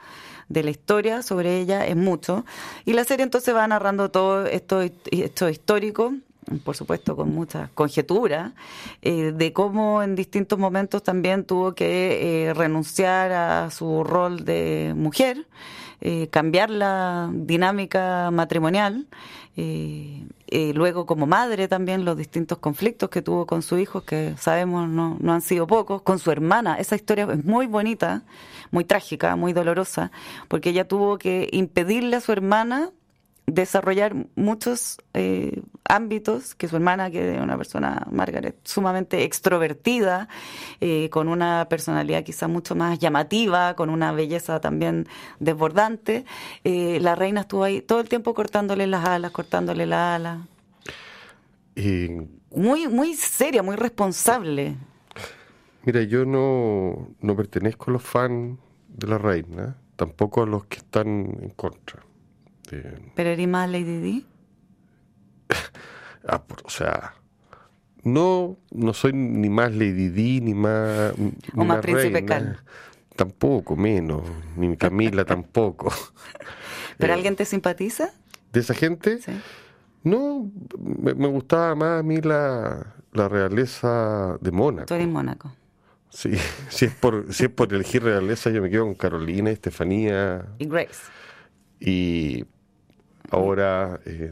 de 0.50 0.64
la 0.64 0.70
historia 0.70 1.24
sobre 1.24 1.60
ella 1.60 1.86
es 1.88 1.96
mucho. 1.96 2.46
Y 2.86 2.94
la 2.94 3.04
serie 3.04 3.24
entonces 3.24 3.56
va 3.56 3.68
narrando 3.68 4.12
todo 4.12 4.46
esto, 4.46 4.82
esto 4.82 5.50
histórico 5.50 6.14
por 6.64 6.76
supuesto 6.76 7.16
con 7.16 7.34
mucha 7.34 7.70
conjetura, 7.74 8.54
eh, 9.02 9.34
de 9.36 9.54
cómo 9.54 10.02
en 10.02 10.16
distintos 10.16 10.58
momentos 10.58 11.04
también 11.04 11.44
tuvo 11.44 11.74
que 11.74 12.48
eh, 12.48 12.54
renunciar 12.54 13.32
a 13.32 13.72
su 13.72 14.04
rol 14.04 14.46
de 14.46 14.94
mujer, 14.96 15.46
eh, 16.00 16.28
cambiar 16.30 16.70
la 16.70 17.30
dinámica 17.34 18.32
matrimonial, 18.32 19.08
luego 20.76 21.08
como 21.08 21.26
madre 21.26 21.68
también 21.68 22.06
los 22.06 22.16
distintos 22.16 22.60
conflictos 22.60 23.10
que 23.10 23.24
tuvo 23.24 23.48
con 23.48 23.64
su 23.64 23.80
hijo, 23.80 24.02
que 24.02 24.36
sabemos 24.38 24.88
no, 24.88 25.18
no 25.20 25.34
han 25.34 25.42
sido 25.42 25.66
pocos, 25.66 26.04
con 26.04 26.20
su 26.20 26.30
hermana. 26.32 26.76
Esa 26.76 26.96
historia 26.96 27.28
es 27.32 27.44
muy 27.44 27.66
bonita, 27.66 28.22
muy 28.70 28.86
trágica, 28.86 29.36
muy 29.36 29.54
dolorosa, 29.54 30.12
porque 30.48 30.70
ella 30.70 30.88
tuvo 30.88 31.18
que 31.18 31.50
impedirle 31.52 32.18
a 32.18 32.22
su 32.22 32.32
hermana 32.32 32.92
desarrollar 33.48 34.14
muchos 34.36 35.00
ámbitos 35.88 36.56
que 36.56 36.68
su 36.68 36.76
hermana, 36.76 37.10
que 37.12 37.36
es 37.36 37.42
una 37.42 37.58
persona, 37.58 38.06
Margaret, 38.12 38.56
sumamente 38.64 39.24
extrovertida, 39.24 40.28
eh, 40.82 41.10
con 41.10 41.28
una 41.28 41.68
personalidad 41.70 42.24
quizá 42.24 42.48
mucho 42.48 42.76
más 42.76 43.00
llamativa, 43.00 43.76
con 43.76 43.90
una 43.90 44.12
belleza 44.12 44.60
también 44.60 45.08
desbordante, 45.40 46.26
eh, 46.64 47.00
la 47.02 47.16
reina 47.16 47.42
estuvo 47.42 47.64
ahí 47.64 47.82
todo 47.82 48.00
el 48.00 48.10
tiempo 48.10 48.34
cortándole 48.34 48.88
las 48.88 49.06
alas, 49.06 49.32
cortándole 49.32 49.86
las 49.86 50.16
alas. 50.16 50.40
muy, 52.52 52.88
muy 52.88 53.14
seria, 53.16 53.64
muy 53.64 53.76
responsable. 53.76 54.76
Mira, 55.84 56.04
yo 56.04 56.26
no, 56.26 57.10
no 57.22 57.36
pertenezco 57.36 57.92
a 57.92 57.94
los 57.94 58.04
fans 58.04 58.58
de 58.90 59.08
la 59.08 59.18
reina, 59.18 59.78
tampoco 59.96 60.44
a 60.44 60.46
los 60.46 60.66
que 60.66 60.78
están 60.78 61.08
en 61.08 61.50
contra. 61.56 62.04
Este, 62.64 63.12
¿Pero 63.16 63.30
eres 63.30 63.48
más 63.48 63.70
Lady 63.70 64.00
Di? 64.00 64.26
Ah, 66.28 66.44
o 66.64 66.70
sea, 66.70 67.14
no, 68.04 68.58
no 68.72 68.94
soy 68.94 69.14
ni 69.14 69.50
más 69.50 69.74
Lady 69.74 70.10
Di, 70.10 70.42
ni 70.42 70.54
más. 70.54 71.14
o 71.56 71.66
más, 71.66 71.80
Príncipe 71.80 72.26
Cal. 72.26 72.60
Tampoco, 73.16 73.76
menos. 73.76 74.24
Ni 74.56 74.78
Camila 74.78 75.26
tampoco. 75.26 75.92
¿Pero 76.98 77.14
eh, 77.14 77.16
alguien 77.16 77.36
te 77.36 77.46
simpatiza? 77.46 78.12
¿De 78.54 78.60
esa 78.60 78.74
gente? 78.74 79.20
Sí. 79.20 79.32
No, 80.04 80.50
me, 80.80 81.28
gustaba 81.28 81.76
más 81.76 82.00
a 82.00 82.04
mí 82.04 82.22
la, 82.22 82.96
la 83.12 83.28
realeza 83.28 84.38
de 84.40 84.52
Mónaco. 84.52 84.86
Tú 84.86 84.94
eres 84.94 85.08
Mónaco. 85.08 85.54
Sí, 86.10 86.32
si 86.70 86.86
es, 86.86 86.94
por, 86.94 87.34
si 87.34 87.46
es 87.46 87.50
por 87.50 87.74
elegir 87.74 88.04
realeza, 88.04 88.50
yo 88.50 88.62
me 88.62 88.70
quedo 88.70 88.86
con 88.86 88.96
Carolina, 88.96 89.50
Estefanía. 89.50 90.46
Y 90.60 90.66
Grace. 90.66 91.12
Y 91.80 92.46
ahora 93.30 94.00
eh, 94.06 94.32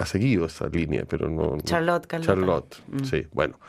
ha 0.00 0.06
seguido 0.06 0.46
esa 0.46 0.68
línea, 0.68 1.04
pero 1.06 1.28
no... 1.28 1.58
Charlotte, 1.62 2.06
Charlotte, 2.20 2.76
mm. 2.88 3.04
sí, 3.04 3.26
bueno. 3.32 3.60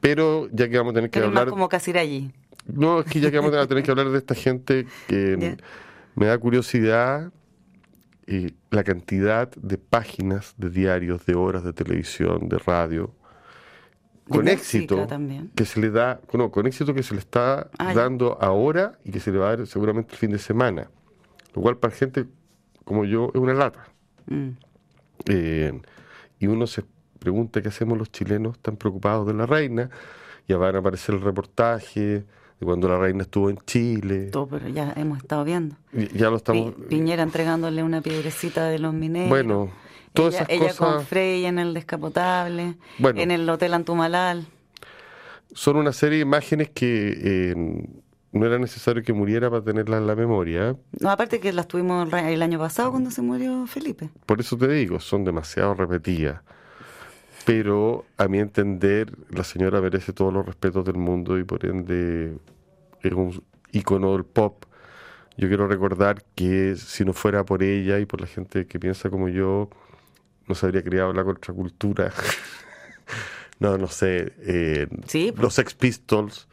Pero 0.00 0.48
ya 0.52 0.68
que 0.68 0.76
vamos 0.76 0.92
a 0.92 0.94
tener 0.94 1.10
que 1.10 1.18
hablar... 1.18 1.46
Más 1.46 1.52
como 1.52 1.68
allí. 1.98 2.30
No, 2.66 3.00
es 3.00 3.06
que 3.06 3.20
ya 3.20 3.30
que 3.30 3.38
vamos 3.38 3.54
a 3.54 3.66
tener 3.66 3.82
que 3.82 3.90
hablar 3.90 4.10
de 4.10 4.18
esta 4.18 4.34
gente 4.34 4.86
que 5.06 5.56
me 6.14 6.26
da 6.26 6.36
curiosidad 6.38 7.32
eh, 8.26 8.52
la 8.70 8.84
cantidad 8.84 9.50
de 9.50 9.78
páginas, 9.78 10.54
de 10.58 10.68
diarios, 10.68 11.24
de 11.24 11.34
horas 11.34 11.64
de 11.64 11.72
televisión, 11.72 12.50
de 12.50 12.58
radio, 12.58 13.14
con 14.28 14.46
éxito 14.46 15.06
que 15.54 15.64
se 15.64 15.80
le 15.80 15.90
da, 15.90 16.20
no, 16.34 16.50
con 16.50 16.66
éxito 16.66 16.92
que 16.92 17.02
se 17.02 17.14
le 17.14 17.20
está 17.20 17.70
ah, 17.78 17.94
dando 17.94 18.36
ahora 18.42 18.98
y 19.02 19.12
que 19.12 19.20
se 19.20 19.32
le 19.32 19.38
va 19.38 19.48
a 19.48 19.56
dar 19.56 19.66
seguramente 19.66 20.12
el 20.12 20.18
fin 20.18 20.30
de 20.30 20.38
semana. 20.38 20.90
Lo 21.54 21.62
cual 21.62 21.78
para 21.78 21.94
gente 21.94 22.26
como 22.84 23.06
yo 23.06 23.30
es 23.34 23.40
una 23.40 23.54
lata. 23.54 23.88
Mm. 24.26 24.50
Eh, 25.26 25.72
y 26.38 26.46
uno 26.46 26.66
se 26.66 26.84
pregunta 27.18 27.60
qué 27.62 27.68
hacemos 27.68 27.98
los 27.98 28.10
chilenos 28.12 28.58
tan 28.60 28.76
preocupados 28.76 29.26
de 29.26 29.34
la 29.34 29.46
reina. 29.46 29.90
Ya 30.46 30.56
van 30.56 30.76
a 30.76 30.78
aparecer 30.78 31.14
el 31.14 31.20
reportaje 31.20 32.00
de 32.00 32.24
cuando 32.66 32.88
la 32.88 32.98
reina 32.98 33.22
estuvo 33.22 33.50
en 33.50 33.58
Chile. 33.66 34.26
Todo, 34.30 34.48
pero 34.48 34.68
ya 34.68 34.92
hemos 34.96 35.18
estado 35.18 35.44
viendo. 35.44 35.76
ya 36.14 36.30
lo 36.30 36.36
estamos. 36.36 36.74
Piñera 36.88 37.22
entregándole 37.22 37.82
una 37.82 38.00
piedrecita 38.00 38.66
de 38.68 38.78
los 38.78 38.94
mineros. 38.94 39.28
Bueno. 39.28 39.70
todas 40.14 40.34
ella, 40.34 40.42
esas 40.44 40.50
ella 40.50 40.68
cosas 40.68 40.94
con 40.96 41.04
Frey 41.06 41.44
en 41.44 41.58
el 41.58 41.74
descapotable, 41.74 42.76
Bueno. 42.98 43.20
en 43.20 43.30
el 43.30 43.48
Hotel 43.48 43.74
Antumalal. 43.74 44.46
son 45.52 45.76
una 45.76 45.92
serie 45.92 46.18
de 46.18 46.22
imágenes 46.22 46.70
que 46.70 47.12
eh, 47.52 47.86
no 48.32 48.46
era 48.46 48.58
necesario 48.58 49.02
que 49.02 49.12
muriera 49.12 49.48
para 49.50 49.62
tenerlas 49.62 50.00
en 50.00 50.06
la 50.06 50.14
memoria. 50.16 50.76
No, 51.00 51.10
aparte 51.10 51.40
que 51.40 51.52
las 51.52 51.66
tuvimos 51.68 52.12
el 52.12 52.42
año 52.42 52.58
pasado 52.58 52.90
cuando 52.90 53.10
se 53.10 53.22
murió 53.22 53.66
Felipe. 53.66 54.10
Por 54.26 54.40
eso 54.40 54.56
te 54.58 54.68
digo, 54.68 55.00
son 55.00 55.24
demasiado 55.24 55.74
repetidas. 55.74 56.40
Pero 57.44 58.04
a 58.18 58.28
mi 58.28 58.40
entender, 58.40 59.10
la 59.30 59.42
señora 59.44 59.80
merece 59.80 60.12
todos 60.12 60.32
los 60.32 60.44
respetos 60.44 60.84
del 60.84 60.96
mundo 60.96 61.38
y 61.38 61.44
por 61.44 61.64
ende 61.64 62.36
es 63.02 63.12
un 63.12 63.42
ícono 63.72 64.12
del 64.12 64.24
pop. 64.24 64.64
Yo 65.38 65.48
quiero 65.48 65.66
recordar 65.68 66.24
que 66.34 66.74
si 66.76 67.04
no 67.04 67.12
fuera 67.14 67.44
por 67.44 67.62
ella 67.62 67.98
y 68.00 68.06
por 68.06 68.20
la 68.20 68.26
gente 68.26 68.66
que 68.66 68.78
piensa 68.78 69.08
como 69.08 69.28
yo, 69.28 69.70
no 70.46 70.54
se 70.54 70.66
habría 70.66 70.82
creado 70.82 71.12
la 71.14 71.24
contracultura. 71.24 72.12
no, 73.60 73.78
no 73.78 73.86
sé. 73.86 74.32
eh, 74.40 74.86
Sí, 75.06 75.30
pues. 75.32 75.42
los 75.42 75.54
Sex 75.54 75.74
Pistols 75.74 76.47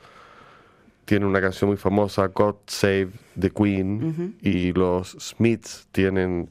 tienen 1.05 1.27
una 1.29 1.39
canción 1.41 1.69
muy 1.69 1.77
famosa, 1.77 2.27
God 2.27 2.55
Save 2.67 3.09
the 3.39 3.49
Queen, 3.51 4.35
y 4.41 4.73
los 4.73 5.11
Smiths 5.19 5.87
tienen 5.91 6.49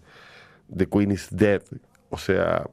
The 0.74 0.86
Queen 0.86 1.10
is 1.10 1.28
Dead. 1.30 1.62
O 2.10 2.18
sea, 2.18 2.64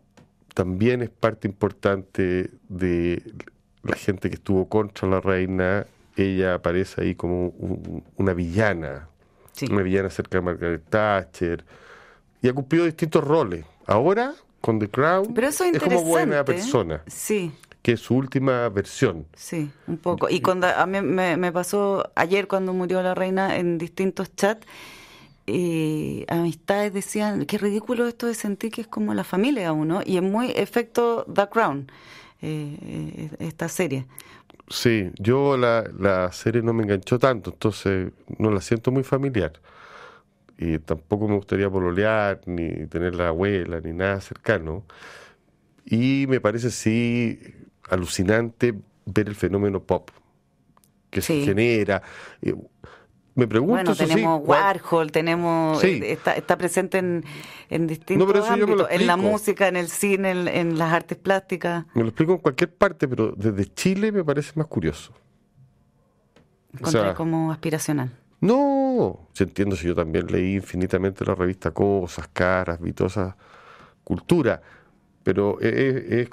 también 0.54 1.02
es 1.02 1.10
parte 1.10 1.48
importante 1.48 2.52
de 2.70 3.24
la 3.84 3.96
gente 3.96 4.30
que 4.30 4.36
estuvo 4.36 4.68
contra 4.70 5.08
la 5.08 5.20
reina. 5.22 5.86
Ella 6.16 6.56
aparece 6.56 7.02
ahí 7.02 7.16
como 7.16 7.48
un- 7.48 8.04
una 8.18 8.34
villana, 8.34 9.08
Sí. 9.54 9.66
una 9.72 9.82
villana 9.82 10.10
cerca 10.10 10.38
de 10.38 10.42
Margaret 10.44 10.84
Thatcher, 10.90 11.66
y 12.42 12.48
ha 12.50 12.54
cumplido 12.54 12.86
distintos 12.86 13.24
roles. 13.24 13.66
Ahora, 13.88 14.34
con 14.62 14.78
The 14.78 14.88
Crown, 14.90 15.34
Pero 15.34 15.48
eso 15.48 15.64
es 15.64 15.74
es 15.76 15.82
como 15.82 16.04
buena 16.04 16.46
persona, 16.46 17.02
Sí, 17.08 17.52
que 17.82 17.94
es 17.94 18.02
su 18.02 18.16
última 18.16 18.70
versión. 18.70 19.28
sí, 19.36 19.72
un 19.88 19.98
poco. 19.98 20.30
Y 20.30 20.42
cuando 20.42 20.68
a 20.68 20.86
mí 20.86 21.02
me, 21.02 21.38
me 21.38 21.52
pasó 21.52 22.12
ayer 22.16 22.48
cuando 22.48 22.74
murió 22.74 23.02
la 23.02 23.16
reina 23.16 23.58
en 23.58 23.78
distintos 23.78 24.36
chats, 24.36 24.66
eh, 25.48 26.26
amistades 26.30 26.94
decían, 26.94 27.46
qué 27.46 27.58
ridículo 27.58 28.08
esto 28.08 28.28
de 28.28 28.36
sentir 28.36 28.72
que 28.72 28.82
es 28.82 28.88
como 28.88 29.14
la 29.14 29.24
familia 29.24 29.70
a 29.70 29.74
uno, 29.74 30.02
y 30.06 30.18
es 30.18 30.24
muy 30.24 30.52
efecto 30.52 31.26
The 31.34 31.48
Crown, 31.50 31.92
eh, 32.42 32.78
eh, 32.82 33.30
esta 33.40 33.68
serie. 33.68 34.06
Sí, 34.70 35.12
yo 35.20 35.58
la, 35.58 35.84
la 36.00 36.32
serie 36.32 36.62
no 36.62 36.74
me 36.74 36.84
enganchó 36.84 37.20
tanto, 37.20 37.52
entonces 37.52 38.14
no 38.38 38.52
la 38.52 38.62
siento 38.62 38.92
muy 38.92 39.04
familiar. 39.04 39.54
Y 40.58 40.78
tampoco 40.80 41.28
me 41.28 41.36
gustaría 41.36 41.70
pololear, 41.70 42.42
ni 42.46 42.86
tener 42.88 43.16
la 43.16 43.30
abuela, 43.30 43.82
ni 43.82 43.94
nada 43.94 44.22
cercano. 44.22 44.86
Y 45.86 46.26
me 46.28 46.40
parece 46.40 46.72
sí 46.72 47.40
alucinante 47.92 48.74
ver 49.06 49.28
el 49.28 49.36
fenómeno 49.36 49.82
pop 49.84 50.10
que 51.10 51.22
Sí. 51.22 51.42
se 51.42 51.46
genera. 51.46 52.02
Me 53.34 53.48
pregunto, 53.48 53.76
Bueno, 53.76 53.92
eso 53.92 54.06
tenemos 54.06 54.42
Warhol, 54.46 55.12
tenemos 55.12 55.80
Sí. 55.80 56.02
eh, 56.04 56.12
está, 56.12 56.34
está 56.34 56.58
presente 56.58 56.98
en, 56.98 57.24
en 57.70 57.88
distintos 57.88 58.28
lo 58.34 58.46
ámbitos, 58.46 58.88
en 58.92 59.08
la 59.08 59.16
música, 59.16 59.68
en 59.70 59.78
el 59.78 59.88
cine, 59.88 60.32
en, 60.32 60.48
en 60.50 60.78
las 60.78 60.92
artes 60.92 61.18
plásticas. 61.18 61.86
Me 61.94 62.02
lo 62.02 62.10
explico 62.10 62.34
en 62.34 62.40
cualquier 62.40 62.74
parte, 62.74 63.08
pero 63.08 63.32
desde 63.38 63.66
Chile 63.74 64.12
me 64.12 64.24
parece 64.26 64.52
más 64.56 64.68
curioso. 64.68 65.14
O 66.74 66.78
Encontré 66.78 67.02
sea, 67.02 67.14
como 67.14 67.52
aspiracional. 67.54 68.12
No, 68.42 69.28
entiendo 69.40 69.76
si 69.76 69.88
yo 69.88 69.96
también 69.96 70.28
leí 70.28 70.56
infinitamente 70.56 71.24
la 71.24 71.36
revista 71.36 71.72
Cosas, 71.72 72.28
Caras, 72.34 72.82
vi 72.82 72.92
toda 72.92 73.08
esa 73.10 73.38
cultura, 74.04 74.62
pero 75.24 75.60
es- 75.62 76.30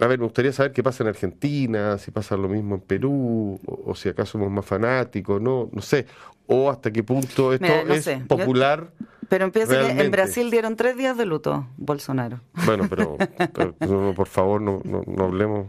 a 0.00 0.06
ver, 0.06 0.18
me 0.18 0.24
gustaría 0.24 0.52
saber 0.52 0.72
qué 0.72 0.82
pasa 0.82 1.02
en 1.02 1.08
Argentina, 1.08 1.98
si 1.98 2.10
pasa 2.10 2.36
lo 2.36 2.48
mismo 2.48 2.76
en 2.76 2.80
Perú, 2.80 3.60
o, 3.66 3.90
o 3.90 3.94
si 3.94 4.08
acaso 4.08 4.32
somos 4.32 4.50
más 4.50 4.64
fanáticos, 4.64 5.40
no, 5.40 5.68
no 5.72 5.82
sé, 5.82 6.06
o 6.46 6.70
hasta 6.70 6.90
qué 6.92 7.02
punto 7.02 7.52
esto 7.52 7.64
Mira, 7.66 7.84
no 7.84 7.94
es 7.94 8.04
sé, 8.04 8.18
yo- 8.20 8.26
popular. 8.28 8.92
Pero 9.28 9.44
empieza 9.44 9.78
que 9.78 10.00
en 10.02 10.10
Brasil 10.10 10.50
dieron 10.50 10.74
tres 10.76 10.96
días 10.96 11.16
de 11.18 11.26
luto, 11.26 11.66
Bolsonaro. 11.76 12.40
Bueno, 12.64 12.86
pero, 12.88 13.16
pero, 13.52 13.74
no, 13.80 14.14
por 14.14 14.26
favor, 14.26 14.60
no, 14.62 14.80
no, 14.84 15.02
no 15.06 15.24
hablemos, 15.24 15.66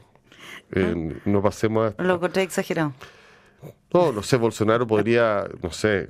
eh, 0.71 1.19
no 1.25 1.41
pasemos 1.41 1.93
a, 1.97 2.01
Lo 2.03 2.15
encontré 2.15 2.43
exagerado. 2.43 2.93
No, 3.93 4.11
no 4.13 4.23
sé, 4.23 4.37
Bolsonaro 4.37 4.87
podría, 4.87 5.45
no 5.61 5.71
sé, 5.71 6.09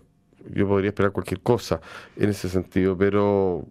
yo 0.53 0.67
podría 0.67 0.89
esperar 0.89 1.11
cualquier 1.11 1.41
cosa 1.41 1.81
en 2.17 2.29
ese 2.29 2.49
sentido, 2.49 2.95
pero 2.97 3.65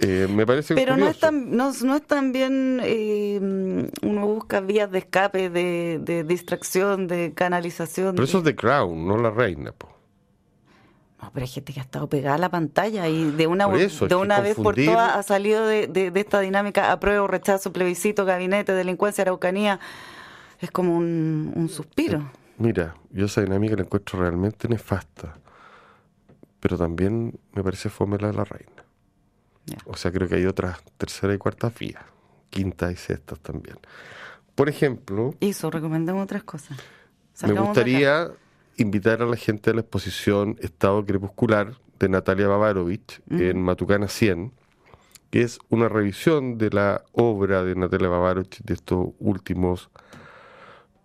eh, 0.00 0.26
me 0.30 0.46
parece 0.46 0.74
Pero 0.74 0.96
no 0.96 1.08
es 1.08 1.18
tan, 1.18 1.56
no, 1.56 1.72
no 1.82 1.96
es 1.96 2.02
tan 2.06 2.32
bien, 2.32 2.80
eh, 2.82 3.38
uno 4.02 4.26
busca 4.26 4.60
vías 4.60 4.90
de 4.90 4.98
escape, 4.98 5.50
de, 5.50 5.98
de 6.02 6.24
distracción, 6.24 7.06
de 7.06 7.32
canalización. 7.34 8.14
Pero 8.14 8.24
de- 8.26 8.28
eso 8.30 8.38
es 8.38 8.44
The 8.44 8.54
Crown, 8.56 9.06
no 9.06 9.16
la 9.18 9.30
reina, 9.30 9.72
po. 9.72 9.88
No, 11.20 11.32
pero 11.32 11.42
hay 11.44 11.48
gente 11.50 11.72
que 11.72 11.80
ha 11.80 11.82
estado 11.82 12.08
pegada 12.08 12.36
a 12.36 12.38
la 12.38 12.48
pantalla 12.48 13.08
y 13.08 13.32
de 13.32 13.48
una, 13.48 13.64
eso, 13.76 14.06
de 14.06 14.14
una 14.14 14.40
vez 14.40 14.54
por 14.54 14.76
todas 14.76 15.16
ha 15.16 15.22
salido 15.24 15.66
de, 15.66 15.88
de- 15.88 16.12
de 16.12 16.20
esta 16.20 16.38
dinámica 16.38 16.92
apruebo, 16.92 17.26
rechazo, 17.26 17.72
plebiscito, 17.72 18.24
gabinete, 18.24 18.72
delincuencia, 18.72 19.22
araucanía. 19.22 19.80
Es 20.60 20.70
como 20.70 20.96
un, 20.96 21.52
un 21.56 21.68
suspiro. 21.68 22.30
Mira, 22.58 22.94
yo 23.10 23.26
esa 23.26 23.40
dinámica 23.40 23.74
la 23.76 23.82
encuentro 23.82 24.20
realmente 24.20 24.68
nefasta, 24.68 25.34
pero 26.60 26.76
también 26.78 27.38
me 27.52 27.62
parece 27.64 27.88
fome 27.88 28.18
la 28.18 28.28
de 28.28 28.34
la 28.34 28.44
reina. 28.44 28.84
O 29.86 29.96
sea, 29.96 30.10
creo 30.12 30.28
que 30.28 30.36
hay 30.36 30.46
otras 30.46 30.78
tercera 30.96 31.34
y 31.34 31.38
cuartas 31.38 31.76
vías, 31.78 32.02
quintas 32.50 32.92
y 32.92 32.96
sextas 32.96 33.40
también. 33.40 33.76
Por 34.54 34.68
ejemplo, 34.68 35.34
Eso, 35.40 35.70
recomendemos 35.70 36.24
otras 36.24 36.42
cosas. 36.42 36.76
Me 36.78 36.84
Salgamos 37.34 37.68
gustaría 37.68 38.30
invitar 38.76 39.22
a 39.22 39.26
la 39.26 39.36
gente 39.36 39.70
a 39.70 39.74
la 39.74 39.80
exposición 39.80 40.56
Estado 40.60 41.04
Crepuscular 41.04 41.74
de 41.98 42.08
Natalia 42.08 42.48
Bavarovich 42.48 43.20
en 43.30 43.62
Matucana 43.62 44.08
100, 44.08 44.52
que 45.30 45.42
es 45.42 45.58
una 45.68 45.88
revisión 45.88 46.58
de 46.58 46.70
la 46.70 47.04
obra 47.12 47.64
de 47.64 47.74
Natalia 47.74 48.08
Bavarovich 48.08 48.62
de 48.62 48.74
estos 48.74 49.08
últimos 49.18 49.90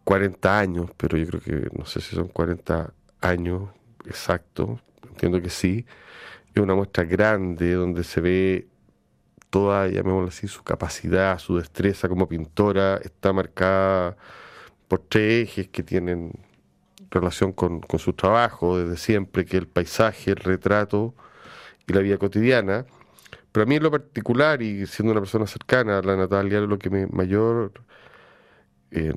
40 0.03 0.59
años, 0.59 0.91
pero 0.97 1.17
yo 1.17 1.27
creo 1.27 1.41
que 1.41 1.69
no 1.77 1.85
sé 1.85 2.01
si 2.01 2.15
son 2.15 2.27
40 2.27 2.93
años 3.21 3.69
exactos, 4.05 4.79
entiendo 5.09 5.41
que 5.41 5.49
sí. 5.49 5.85
Es 6.53 6.61
una 6.61 6.75
muestra 6.75 7.03
grande 7.03 7.73
donde 7.73 8.03
se 8.03 8.21
ve 8.21 8.67
toda, 9.49 9.87
llamémoslo 9.87 10.29
así, 10.29 10.47
su 10.47 10.63
capacidad, 10.63 11.37
su 11.39 11.57
destreza 11.57 12.09
como 12.09 12.27
pintora, 12.27 12.97
está 13.03 13.33
marcada 13.33 14.17
por 14.87 14.99
tres 15.07 15.49
ejes 15.49 15.67
que 15.69 15.83
tienen 15.83 16.31
relación 17.11 17.53
con, 17.53 17.79
con 17.81 17.99
su 17.99 18.13
trabajo 18.13 18.77
desde 18.77 18.97
siempre, 18.97 19.45
que 19.45 19.57
el 19.57 19.67
paisaje, 19.67 20.31
el 20.31 20.37
retrato 20.37 21.13
y 21.87 21.93
la 21.93 22.01
vida 22.01 22.17
cotidiana. 22.17 22.85
Pero 23.51 23.63
a 23.63 23.67
mí 23.67 23.75
en 23.75 23.83
lo 23.83 23.91
particular, 23.91 24.61
y 24.61 24.87
siendo 24.87 25.11
una 25.11 25.21
persona 25.21 25.45
cercana 25.45 25.99
a 25.99 26.01
la 26.01 26.15
Natalia, 26.15 26.59
lo 26.61 26.79
que 26.79 26.89
me 26.89 27.05
mayor, 27.07 27.71
eh, 28.91 29.13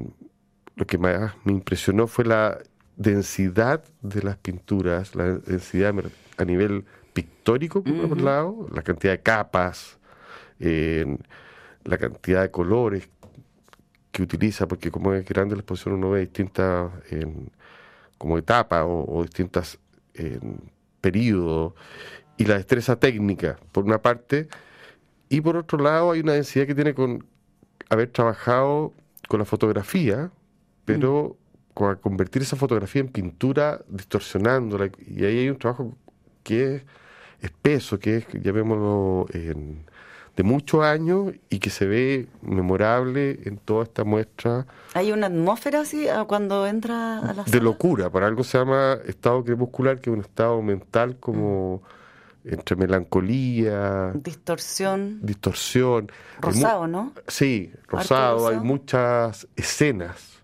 lo 0.74 0.86
que 0.86 0.98
más 0.98 1.34
me 1.44 1.52
impresionó 1.52 2.06
fue 2.06 2.26
la 2.26 2.58
densidad 2.96 3.82
de 4.02 4.22
las 4.22 4.36
pinturas, 4.36 5.14
la 5.14 5.38
densidad 5.38 5.94
a 6.36 6.44
nivel 6.44 6.84
pictórico, 7.16 7.82
por 7.82 7.94
un 7.94 8.24
lado, 8.26 8.68
la 8.74 8.82
cantidad 8.82 9.14
de 9.14 9.22
capas, 9.22 9.98
eh, 10.60 11.16
la 11.82 11.96
cantidad 11.96 12.42
de 12.42 12.50
colores 12.50 13.08
que 14.12 14.22
utiliza, 14.22 14.68
porque 14.68 14.90
como 14.90 15.14
es 15.14 15.24
grande 15.24 15.54
la 15.54 15.60
exposición 15.60 15.94
uno 15.94 16.10
ve 16.10 16.20
distintas 16.20 16.92
como 18.18 18.36
etapas 18.36 18.84
o, 18.84 19.06
o 19.08 19.22
distintas 19.22 19.78
en, 20.12 20.60
periodos, 21.00 21.72
y 22.36 22.44
la 22.44 22.56
destreza 22.56 22.96
técnica, 23.00 23.58
por 23.72 23.84
una 23.84 24.02
parte, 24.02 24.48
y 25.30 25.40
por 25.40 25.56
otro 25.56 25.78
lado 25.78 26.12
hay 26.12 26.20
una 26.20 26.34
densidad 26.34 26.66
que 26.66 26.74
tiene 26.74 26.92
con 26.92 27.24
haber 27.88 28.10
trabajado 28.10 28.92
con 29.26 29.38
la 29.38 29.46
fotografía, 29.46 30.30
pero 30.84 31.38
con 31.72 31.92
a 31.92 31.96
convertir 31.96 32.42
esa 32.42 32.56
fotografía 32.56 33.00
en 33.00 33.08
pintura, 33.08 33.80
distorsionándola, 33.88 34.90
y 35.06 35.24
ahí 35.24 35.38
hay 35.38 35.48
un 35.48 35.56
trabajo 35.56 35.96
que 36.42 36.76
es 36.76 36.82
espeso, 37.40 37.98
que 37.98 38.18
es, 38.18 38.26
llamémoslo, 38.42 39.26
en- 39.32 39.84
de 40.36 40.42
muchos 40.42 40.82
años 40.84 41.32
y 41.48 41.58
que 41.60 41.70
se 41.70 41.86
ve 41.86 42.26
memorable 42.42 43.40
en 43.44 43.56
toda 43.56 43.84
esta 43.84 44.04
muestra 44.04 44.66
Hay 44.92 45.10
una 45.10 45.28
atmósfera 45.28 45.80
así 45.80 46.08
ah, 46.08 46.26
cuando 46.28 46.66
entra 46.66 47.20
a 47.20 47.32
la 47.32 47.44
de 47.44 47.50
sala? 47.50 47.62
locura. 47.62 48.10
Por 48.10 48.22
algo 48.22 48.44
se 48.44 48.58
llama 48.58 48.98
estado 49.06 49.42
crepuscular, 49.42 49.98
que 49.98 50.10
es 50.10 50.14
un 50.14 50.20
estado 50.20 50.60
mental 50.60 51.16
como 51.18 51.82
entre 52.44 52.76
melancolía, 52.76 54.12
Distorsión, 54.14 55.20
distorsión. 55.22 56.12
Rosado, 56.40 56.86
¿no? 56.86 57.12
Sí, 57.26 57.72
rosado, 57.88 58.48
hay 58.48 58.58
muchas 58.60 59.48
escenas. 59.56 60.34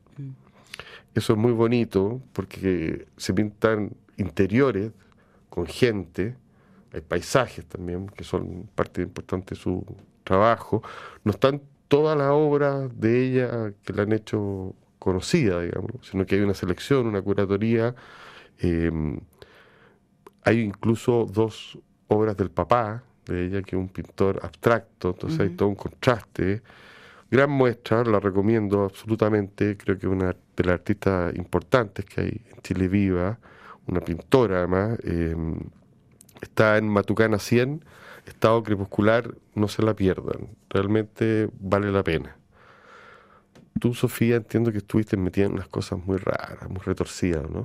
Eso 1.15 1.35
es 1.35 1.39
muy 1.39 1.53
bonito 1.53 2.23
porque 2.33 3.07
se 3.19 3.35
pintan 3.35 3.91
interiores 4.17 4.91
con 5.51 5.67
gente, 5.67 6.35
hay 6.93 7.01
paisajes 7.01 7.65
también 7.67 8.07
que 8.09 8.25
son 8.25 8.69
parte 8.75 9.03
importante 9.03 9.55
de 9.55 9.61
su 9.61 9.85
trabajo. 10.25 10.83
No 11.25 11.33
están 11.33 11.63
todas 11.89 12.17
las 12.17 12.31
obras 12.31 12.89
de 12.99 13.27
ella 13.27 13.73
que 13.85 13.93
la 13.93 14.03
han 14.03 14.13
hecho 14.13 14.75
conocida, 14.99 15.61
digamos, 15.61 15.91
sino 16.03 16.25
que 16.27 16.37
hay 16.37 16.43
una 16.43 16.55
selección, 16.55 17.07
una 17.07 17.23
curatoría. 17.23 17.95
Em, 18.59 19.19
hay 20.45 20.61
incluso 20.61 21.27
dos 21.31 21.79
obras 22.09 22.37
del 22.37 22.51
papá 22.51 23.03
de 23.27 23.47
ella, 23.47 23.63
que 23.63 23.77
es 23.77 23.81
un 23.81 23.89
pintor 23.89 24.41
abstracto, 24.43 25.11
entonces 25.11 25.41
hay 25.41 25.51
todo 25.51 25.69
un 25.69 25.75
contraste. 25.75 26.63
Gran 27.31 27.51
muestra, 27.51 28.05
la 28.05 28.21
recomiendo 28.21 28.85
absolutamente, 28.85 29.77
creo 29.77 29.99
que 29.99 30.07
es 30.07 30.13
una 30.13 30.37
de 30.57 30.65
las 30.65 30.75
artistas 30.75 31.35
importantes 31.35 32.05
que 32.05 32.21
hay 32.21 32.41
en 32.55 32.63
Chile 32.63 32.89
Viva, 32.89 33.39
una 33.87 34.01
pintora 34.01 34.59
además. 34.59 34.99
Em, 35.05 35.59
está 36.43 36.77
en 36.77 36.89
Matucana 36.89 37.39
100, 37.39 37.83
estado 38.27 38.63
crepuscular, 38.63 39.35
no 39.55 39.69
se 39.69 39.83
la 39.83 39.95
pierdan, 39.95 40.49
realmente 40.69 41.49
vale 41.59 41.91
la 41.91 42.05
pena. 42.05 42.37
Tú, 43.81 43.95
Sofía, 43.95 44.37
entiendo 44.37 44.71
que 44.71 44.79
estuviste 44.79 45.17
metida 45.17 45.47
en 45.47 45.53
unas 45.53 45.67
cosas 45.67 45.99
muy 46.05 46.19
raras, 46.19 46.69
muy 46.69 46.81
retorcidas, 46.85 47.51
¿no? 47.51 47.65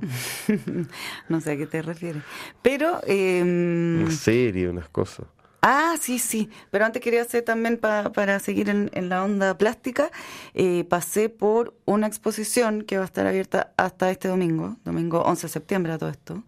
no 1.28 1.40
sé 1.40 1.52
a 1.52 1.56
qué 1.56 1.66
te 1.66 1.82
refieres. 1.82 2.22
Pero... 2.62 3.00
Eh... 3.06 3.42
Una 3.42 4.10
serie, 4.10 4.68
unas 4.68 4.88
cosas. 4.88 5.26
Ah, 5.60 5.96
sí, 6.00 6.18
sí. 6.18 6.50
Pero 6.70 6.86
antes 6.86 7.02
quería 7.02 7.22
hacer 7.22 7.42
también 7.42 7.78
para 7.78 8.38
seguir 8.38 8.68
en, 8.68 9.08
la 9.08 9.24
onda 9.24 9.58
plástica, 9.58 10.10
eh, 10.54 10.84
pasé 10.88 11.28
por 11.28 11.74
una 11.84 12.06
exposición 12.06 12.82
que 12.82 12.96
va 12.96 13.02
a 13.02 13.06
estar 13.06 13.26
abierta 13.26 13.72
hasta 13.76 14.10
este 14.10 14.28
domingo, 14.28 14.76
domingo 14.84 15.22
11 15.22 15.46
de 15.46 15.52
septiembre 15.52 15.92
a 15.92 15.98
todo 15.98 16.10
esto. 16.10 16.42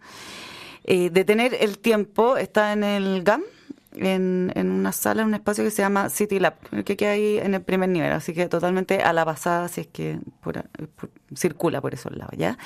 Eh, 0.85 1.11
detener 1.11 1.57
el 1.61 1.79
tiempo 1.79 2.37
está 2.37 2.73
en 2.73 2.85
el 2.85 3.23
GAM, 3.23 3.43
en, 3.93 4.53
en, 4.55 4.71
una 4.71 4.93
sala, 4.93 5.23
en 5.23 5.29
un 5.29 5.35
espacio 5.35 5.65
que 5.65 5.71
se 5.71 5.83
llama 5.83 6.09
City 6.11 6.39
Lab, 6.39 6.55
que 6.85 6.97
queda 6.97 7.13
ahí 7.13 7.39
en 7.39 7.55
el 7.55 7.63
primer 7.63 7.89
nivel, 7.89 8.13
así 8.13 8.33
que 8.33 8.49
totalmente 8.49 9.03
a 9.03 9.13
la 9.13 9.25
pasada, 9.25 9.69
si 9.69 9.83
es 9.83 9.87
que 9.89 10.19
circula 11.35 11.81
por 11.81 11.95
esos 11.95 12.17
lados, 12.17 12.35
¿ya? 12.37 12.59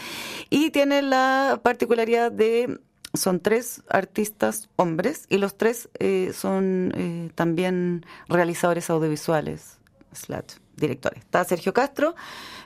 Y 0.50 0.70
tiene 0.70 1.02
la 1.02 1.60
particularidad 1.62 2.30
de, 2.30 2.78
son 3.14 3.40
tres 3.40 3.82
artistas 3.88 4.68
hombres 4.76 5.26
y 5.28 5.38
los 5.38 5.56
tres 5.56 5.88
eh, 5.98 6.32
son 6.34 6.92
eh, 6.96 7.30
también 7.34 8.04
realizadores 8.28 8.90
audiovisuales, 8.90 9.78
slash, 10.12 10.56
directores. 10.76 11.20
Está 11.20 11.44
Sergio 11.44 11.72
Castro, 11.72 12.14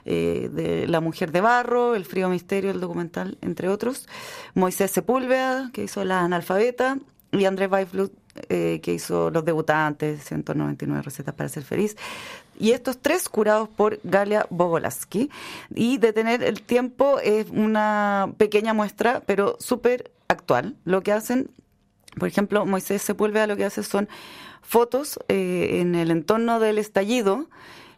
eh, 0.05 0.49
de 0.51 0.87
La 0.87 1.01
Mujer 1.01 1.31
de 1.31 1.41
Barro, 1.41 1.95
El 1.95 2.05
Frío 2.05 2.29
Misterio, 2.29 2.71
el 2.71 2.79
documental, 2.79 3.37
entre 3.41 3.69
otros. 3.69 4.07
Moisés 4.53 4.91
Sepúlveda, 4.91 5.69
que 5.73 5.83
hizo 5.83 6.03
La 6.03 6.21
Analfabeta, 6.21 6.97
y 7.31 7.45
Andrés 7.45 7.69
Weiflut, 7.71 8.11
eh, 8.49 8.79
que 8.81 8.93
hizo 8.93 9.29
Los 9.29 9.45
Debutantes, 9.45 10.23
199 10.23 11.01
recetas 11.01 11.35
para 11.35 11.49
ser 11.49 11.63
feliz. 11.63 11.95
Y 12.57 12.71
estos 12.71 12.99
tres 12.99 13.29
curados 13.29 13.69
por 13.69 13.99
Galia 14.03 14.45
Bogolaski. 14.49 15.29
Y 15.73 15.97
Detener 15.97 16.43
el 16.43 16.61
Tiempo 16.61 17.19
es 17.19 17.49
una 17.49 18.33
pequeña 18.37 18.73
muestra, 18.73 19.21
pero 19.25 19.57
súper 19.59 20.11
actual. 20.27 20.75
Lo 20.83 21.01
que 21.01 21.11
hacen, 21.11 21.49
por 22.17 22.27
ejemplo, 22.27 22.65
Moisés 22.65 23.01
Sepúlveda 23.01 23.47
lo 23.47 23.55
que 23.55 23.65
hace 23.65 23.83
son 23.83 24.09
fotos 24.61 25.19
eh, 25.29 25.79
en 25.81 25.95
el 25.95 26.11
entorno 26.11 26.59
del 26.59 26.77
estallido, 26.77 27.49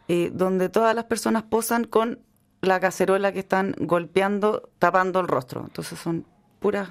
eh, 0.08 0.30
donde 0.32 0.68
todas 0.68 0.94
las 0.94 1.04
personas 1.04 1.42
posan 1.44 1.84
con 1.84 2.20
la 2.60 2.80
cacerola 2.80 3.32
que 3.32 3.40
están 3.40 3.74
golpeando, 3.78 4.70
tapando 4.78 5.20
el 5.20 5.28
rostro. 5.28 5.62
Entonces 5.64 5.98
son 5.98 6.26
puras 6.60 6.90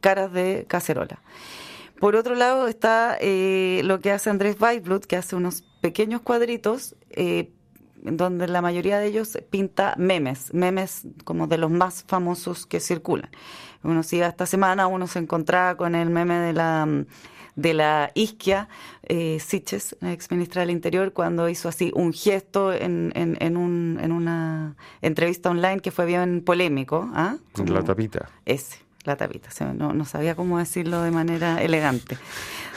caras 0.00 0.32
de 0.32 0.64
cacerola. 0.66 1.20
Por 1.98 2.14
otro 2.14 2.34
lado 2.34 2.68
está 2.68 3.16
eh, 3.20 3.80
lo 3.84 4.00
que 4.00 4.12
hace 4.12 4.28
Andrés 4.28 4.60
Weisblut, 4.60 5.06
que 5.06 5.16
hace 5.16 5.34
unos 5.34 5.62
pequeños 5.80 6.20
cuadritos, 6.20 6.94
eh, 7.10 7.52
donde 8.06 8.48
la 8.48 8.62
mayoría 8.62 8.98
de 8.98 9.06
ellos 9.06 9.38
pinta 9.50 9.94
memes, 9.96 10.52
memes 10.54 11.06
como 11.24 11.46
de 11.46 11.58
los 11.58 11.70
más 11.70 12.04
famosos 12.06 12.66
que 12.66 12.80
circulan. 12.80 13.30
Uno 13.82 14.02
si 14.02 14.20
esta 14.20 14.46
semana, 14.46 14.86
uno 14.86 15.06
se 15.06 15.18
encontraba 15.18 15.76
con 15.76 15.94
el 15.94 16.10
meme 16.10 16.38
de 16.38 16.52
la 16.52 17.04
de 17.56 17.72
la 17.72 18.10
Isquia 18.14 18.68
eh, 19.02 19.38
Siches, 19.40 19.96
ex 20.02 20.30
ministra 20.30 20.60
del 20.60 20.70
Interior, 20.70 21.12
cuando 21.12 21.48
hizo 21.48 21.68
así 21.68 21.90
un 21.94 22.12
gesto 22.12 22.72
en, 22.72 23.12
en, 23.14 23.36
en, 23.40 23.56
un, 23.56 23.98
en 24.00 24.12
una 24.12 24.76
entrevista 25.00 25.50
online 25.50 25.80
que 25.80 25.90
fue 25.90 26.04
bien 26.04 26.42
polémico. 26.42 27.10
¿ah? 27.14 27.36
la 27.66 27.82
tapita. 27.82 28.28
Ese 28.44 28.85
la 29.06 29.16
tapita, 29.16 29.48
no, 29.74 29.92
no, 29.92 30.04
sabía 30.04 30.34
cómo 30.34 30.58
decirlo 30.58 31.02
de 31.02 31.10
manera 31.10 31.62
elegante. 31.62 32.18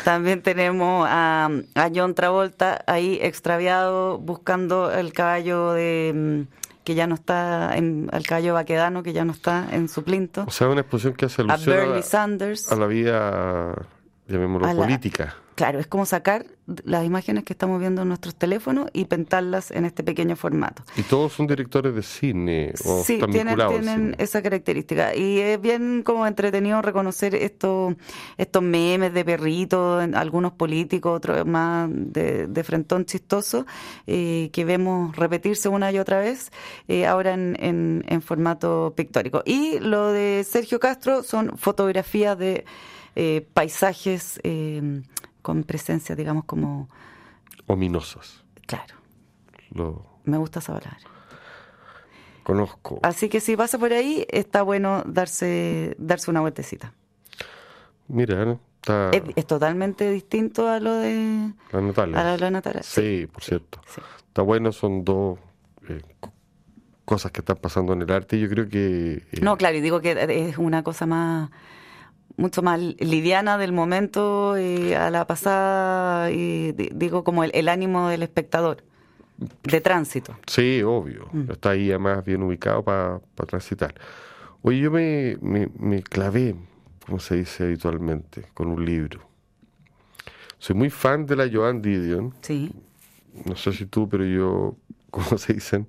También 0.03 0.41
tenemos 0.41 1.07
a, 1.09 1.49
a 1.75 1.89
John 1.93 2.15
Travolta 2.15 2.83
ahí 2.87 3.19
extraviado 3.21 4.17
buscando 4.17 4.91
el 4.91 5.11
caballo 5.11 5.73
de 5.73 6.13
mm, 6.15 6.59
que 6.83 6.95
ya 6.95 7.07
no 7.07 7.15
está, 7.15 7.75
en, 7.75 8.09
el 8.13 8.25
caballo 8.25 8.53
vaquedano 8.53 9.03
que 9.03 9.13
ya 9.13 9.25
no 9.25 9.33
está 9.33 9.67
en 9.71 9.89
su 9.89 10.03
plinto. 10.03 10.45
O 10.47 10.51
sea, 10.51 10.69
una 10.69 10.81
exposición 10.81 11.13
que 11.13 11.25
hace 11.25 11.41
alusión 11.41 11.97
a, 11.97 12.01
Sanders, 12.01 12.71
a 12.71 12.75
la 12.75 12.87
vida, 12.87 13.75
llamémoslo, 14.27 14.75
política. 14.75 15.35
Claro, 15.59 15.79
es 15.79 15.87
como 15.87 16.05
sacar 16.05 16.45
las 16.85 17.03
imágenes 17.03 17.43
que 17.43 17.51
estamos 17.51 17.81
viendo 17.81 18.03
en 18.03 18.07
nuestros 18.07 18.33
teléfonos 18.33 18.89
y 18.93 19.03
pintarlas 19.03 19.71
en 19.71 19.83
este 19.83 20.05
pequeño 20.05 20.37
formato. 20.37 20.83
¿Y 20.95 21.01
todos 21.01 21.33
son 21.33 21.47
directores 21.47 21.93
de 21.93 22.01
cine? 22.01 22.73
O 22.85 23.03
sí, 23.03 23.19
tienen, 23.29 23.57
tienen 23.57 24.15
esa 24.19 24.41
característica. 24.41 25.13
Y 25.13 25.37
es 25.39 25.59
bien 25.59 26.03
como 26.03 26.25
entretenido 26.25 26.81
reconocer 26.81 27.35
estos, 27.35 27.93
estos 28.37 28.63
memes 28.63 29.13
de 29.13 29.25
perritos, 29.25 30.01
algunos 30.13 30.53
políticos, 30.53 31.17
otros 31.17 31.45
más 31.45 31.89
de, 31.91 32.47
de 32.47 32.63
frentón 32.63 33.03
chistoso, 33.03 33.65
eh, 34.07 34.51
que 34.53 34.63
vemos 34.63 35.13
repetirse 35.17 35.67
una 35.67 35.91
y 35.91 35.99
otra 35.99 36.21
vez, 36.21 36.53
eh, 36.87 37.05
ahora 37.05 37.33
en, 37.33 38.05
en, 38.07 38.21
formato 38.21 38.93
pictórico. 38.95 39.43
Y 39.45 39.79
lo 39.79 40.07
de 40.13 40.45
Sergio 40.49 40.79
Castro 40.79 41.21
son 41.21 41.57
fotografías 41.57 42.39
de 42.39 42.63
eh, 43.17 43.45
paisajes 43.53 44.39
con 45.41 45.63
presencia, 45.63 46.15
digamos, 46.15 46.45
como... 46.45 46.89
Ominosas. 47.67 48.43
Claro. 48.65 48.95
Me 50.23 50.37
gusta 50.37 50.59
esa 50.59 50.73
palabra. 50.73 50.97
Conozco. 52.43 52.99
Así 53.03 53.29
que 53.29 53.39
si 53.41 53.55
pasa 53.55 53.77
por 53.77 53.93
ahí, 53.93 54.25
está 54.29 54.63
bueno 54.63 55.03
darse, 55.05 55.95
darse 55.99 56.31
una 56.31 56.41
vueltecita. 56.41 56.93
Mira, 58.07 58.57
Está... 58.77 59.11
Es, 59.35 59.45
totalmente 59.45 60.09
distinto 60.09 60.67
a 60.67 60.79
lo 60.79 60.93
de 60.95 61.51
la 61.71 61.81
Natalia. 61.81 62.33
A 62.33 62.37
la, 62.37 62.49
Natalia. 62.49 62.81
Sí, 62.81 63.27
por 63.31 63.43
cierto. 63.43 63.81
Está 64.27 64.41
bueno, 64.41 64.71
son 64.71 65.03
dos 65.03 65.37
eh, 65.89 66.01
cosas 67.03 67.31
que 67.31 67.41
están 67.41 67.57
pasando 67.57 67.93
en 67.93 68.01
el 68.01 68.11
arte. 68.11 68.37
y 68.37 68.39
Yo 68.39 68.49
creo 68.49 68.69
que... 68.69 69.27
Eh, 69.31 69.41
no, 69.41 69.57
claro, 69.57 69.77
y 69.77 69.81
digo 69.81 69.99
que 69.99 70.11
es 70.49 70.57
una 70.57 70.81
cosa 70.81 71.05
más 71.05 71.51
mucho 72.37 72.61
más 72.61 72.79
liviana 72.79 73.57
del 73.57 73.71
momento 73.71 74.57
y 74.57 74.93
a 74.93 75.09
la 75.09 75.25
pasada, 75.27 76.31
y 76.31 76.71
digo, 76.71 77.23
como 77.23 77.43
el, 77.43 77.67
ánimo 77.67 78.09
del 78.09 78.23
espectador 78.23 78.83
de 79.37 79.81
tránsito. 79.81 80.37
Sí, 80.47 80.81
obvio. 80.83 81.27
Mm. 81.31 81.51
Está 81.51 81.71
ahí 81.71 81.89
además 81.89 82.23
bien 82.25 82.43
ubicado 82.43 82.83
para 82.83 83.19
transitar. 83.47 83.93
Oye, 84.61 84.79
yo 84.79 84.91
me, 84.91 85.37
me, 85.41 86.03
clavé, 86.03 86.55
como 87.05 87.19
se 87.19 87.37
dice 87.37 87.63
habitualmente, 87.63 88.45
con 88.53 88.67
un 88.67 88.83
libro. 88.83 89.21
Soy 90.57 90.75
muy 90.75 90.89
fan 90.89 91.25
de 91.25 91.35
la 91.37 91.49
Joan 91.51 91.81
Didion. 91.81 92.33
Sí. 92.41 92.71
No 93.45 93.55
sé 93.55 93.71
si 93.71 93.85
tú, 93.85 94.09
pero 94.09 94.25
yo, 94.25 94.75
como 95.09 95.37
se 95.37 95.53
dicen, 95.53 95.87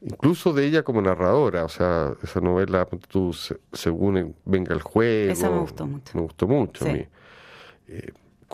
incluso 0.00 0.52
de 0.52 0.66
ella 0.66 0.82
como 0.82 1.02
narradora, 1.02 1.64
o 1.64 1.68
sea, 1.68 2.12
esa 2.22 2.40
novela, 2.40 2.86
tú, 3.08 3.34
según 3.72 4.34
Venga 4.44 4.74
el 4.74 4.82
Juego. 4.82 5.32
Esa 5.32 5.50
me 5.50 5.60
gustó 5.60 5.86
mucho. 5.86 6.12
Me 6.14 6.22
gustó 6.22 6.46
mucho 6.46 6.84
a 6.84 6.92
mí. 6.92 7.06
Eh, 7.88 8.12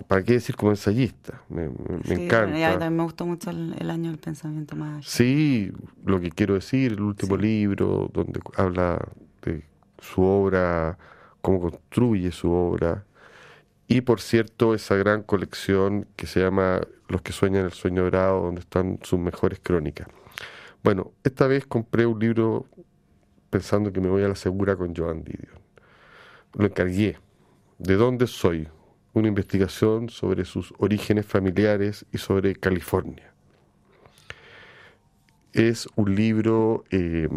¿Para 0.09 0.25
qué 0.25 0.35
decir 0.35 0.57
como 0.57 0.73
ensayista? 0.73 1.43
Me, 1.49 1.71
encanta. 2.07 2.91
me 2.91 3.03
gustó 3.05 3.27
mucho 3.27 3.51
el, 3.51 3.91
año 3.91 4.11
del 4.11 4.19
pensamiento 4.19 4.75
más. 4.75 5.07
Sí, 5.07 5.71
lo 6.05 6.21
que 6.21 6.31
quiero 6.31 6.55
decir, 6.55 6.93
el 6.93 7.01
último 7.01 7.37
libro, 7.37 8.11
donde 8.13 8.41
habla 8.57 8.99
de 9.43 9.65
su 10.01 10.23
obra, 10.23 10.99
cómo 11.41 11.61
construye 11.61 12.33
su 12.33 12.51
obra. 12.51 13.05
Y 13.87 14.01
por 14.01 14.21
cierto, 14.21 14.75
esa 14.75 14.97
gran 14.97 15.23
colección 15.23 16.07
que 16.17 16.27
se 16.27 16.41
llama 16.41 16.81
Los 17.07 17.23
que 17.23 17.33
sueñan 17.33 17.65
el 17.65 17.73
sueño 17.73 18.03
dorado, 18.03 18.43
donde 18.43 18.63
están 18.63 18.99
sus 19.03 19.21
mejores 19.21 19.61
crónicas. 19.63 20.09
Bueno, 20.85 21.13
esta 21.25 21.47
vez 21.47 21.65
compré 21.67 22.05
un 22.05 22.19
libro 22.19 22.67
pensando 23.49 23.91
que 23.91 24.03
me 24.03 24.09
voy 24.09 24.23
a 24.23 24.29
la 24.29 24.35
segura 24.35 24.77
con 24.77 24.95
Joan 24.95 25.25
Didion. 25.25 25.59
Lo 26.53 26.67
encargué. 26.67 27.17
¿De 27.79 27.95
dónde 27.95 28.27
soy? 28.27 28.69
Una 29.15 29.29
investigación 29.29 30.11
sobre 30.11 30.45
sus 30.45 30.75
orígenes 30.77 31.25
familiares 31.25 32.05
y 32.13 32.19
sobre 32.19 32.55
California. 32.55 33.33
Es 35.55 35.89
un 35.97 36.15
libro, 36.15 36.85
eh, 36.91 37.31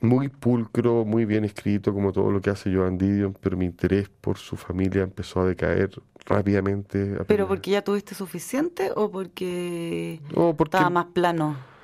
muy 0.00 0.28
pulcro, 0.28 1.04
muy 1.04 1.26
bien 1.26 1.44
escrito, 1.44 1.94
como 1.94 2.10
todo 2.10 2.32
lo 2.32 2.40
que 2.40 2.50
hace 2.50 2.74
Joan 2.74 2.98
Didion, 2.98 3.36
pero 3.40 3.56
mi 3.56 3.66
interés 3.66 4.08
por 4.08 4.36
su 4.36 4.56
familia 4.56 5.02
empezó 5.02 5.42
a 5.42 5.46
decaer 5.46 5.90
rápidamente. 6.24 7.18
¿Pero 7.28 7.46
porque 7.46 7.70
ya 7.70 7.82
tuviste 7.82 8.16
suficiente 8.16 8.90
o 8.96 9.12
porque, 9.12 10.20
No, 10.34 10.56
porque 10.56 10.76
estaba 10.76 10.90
más 10.90 11.06
plano? 11.06 11.75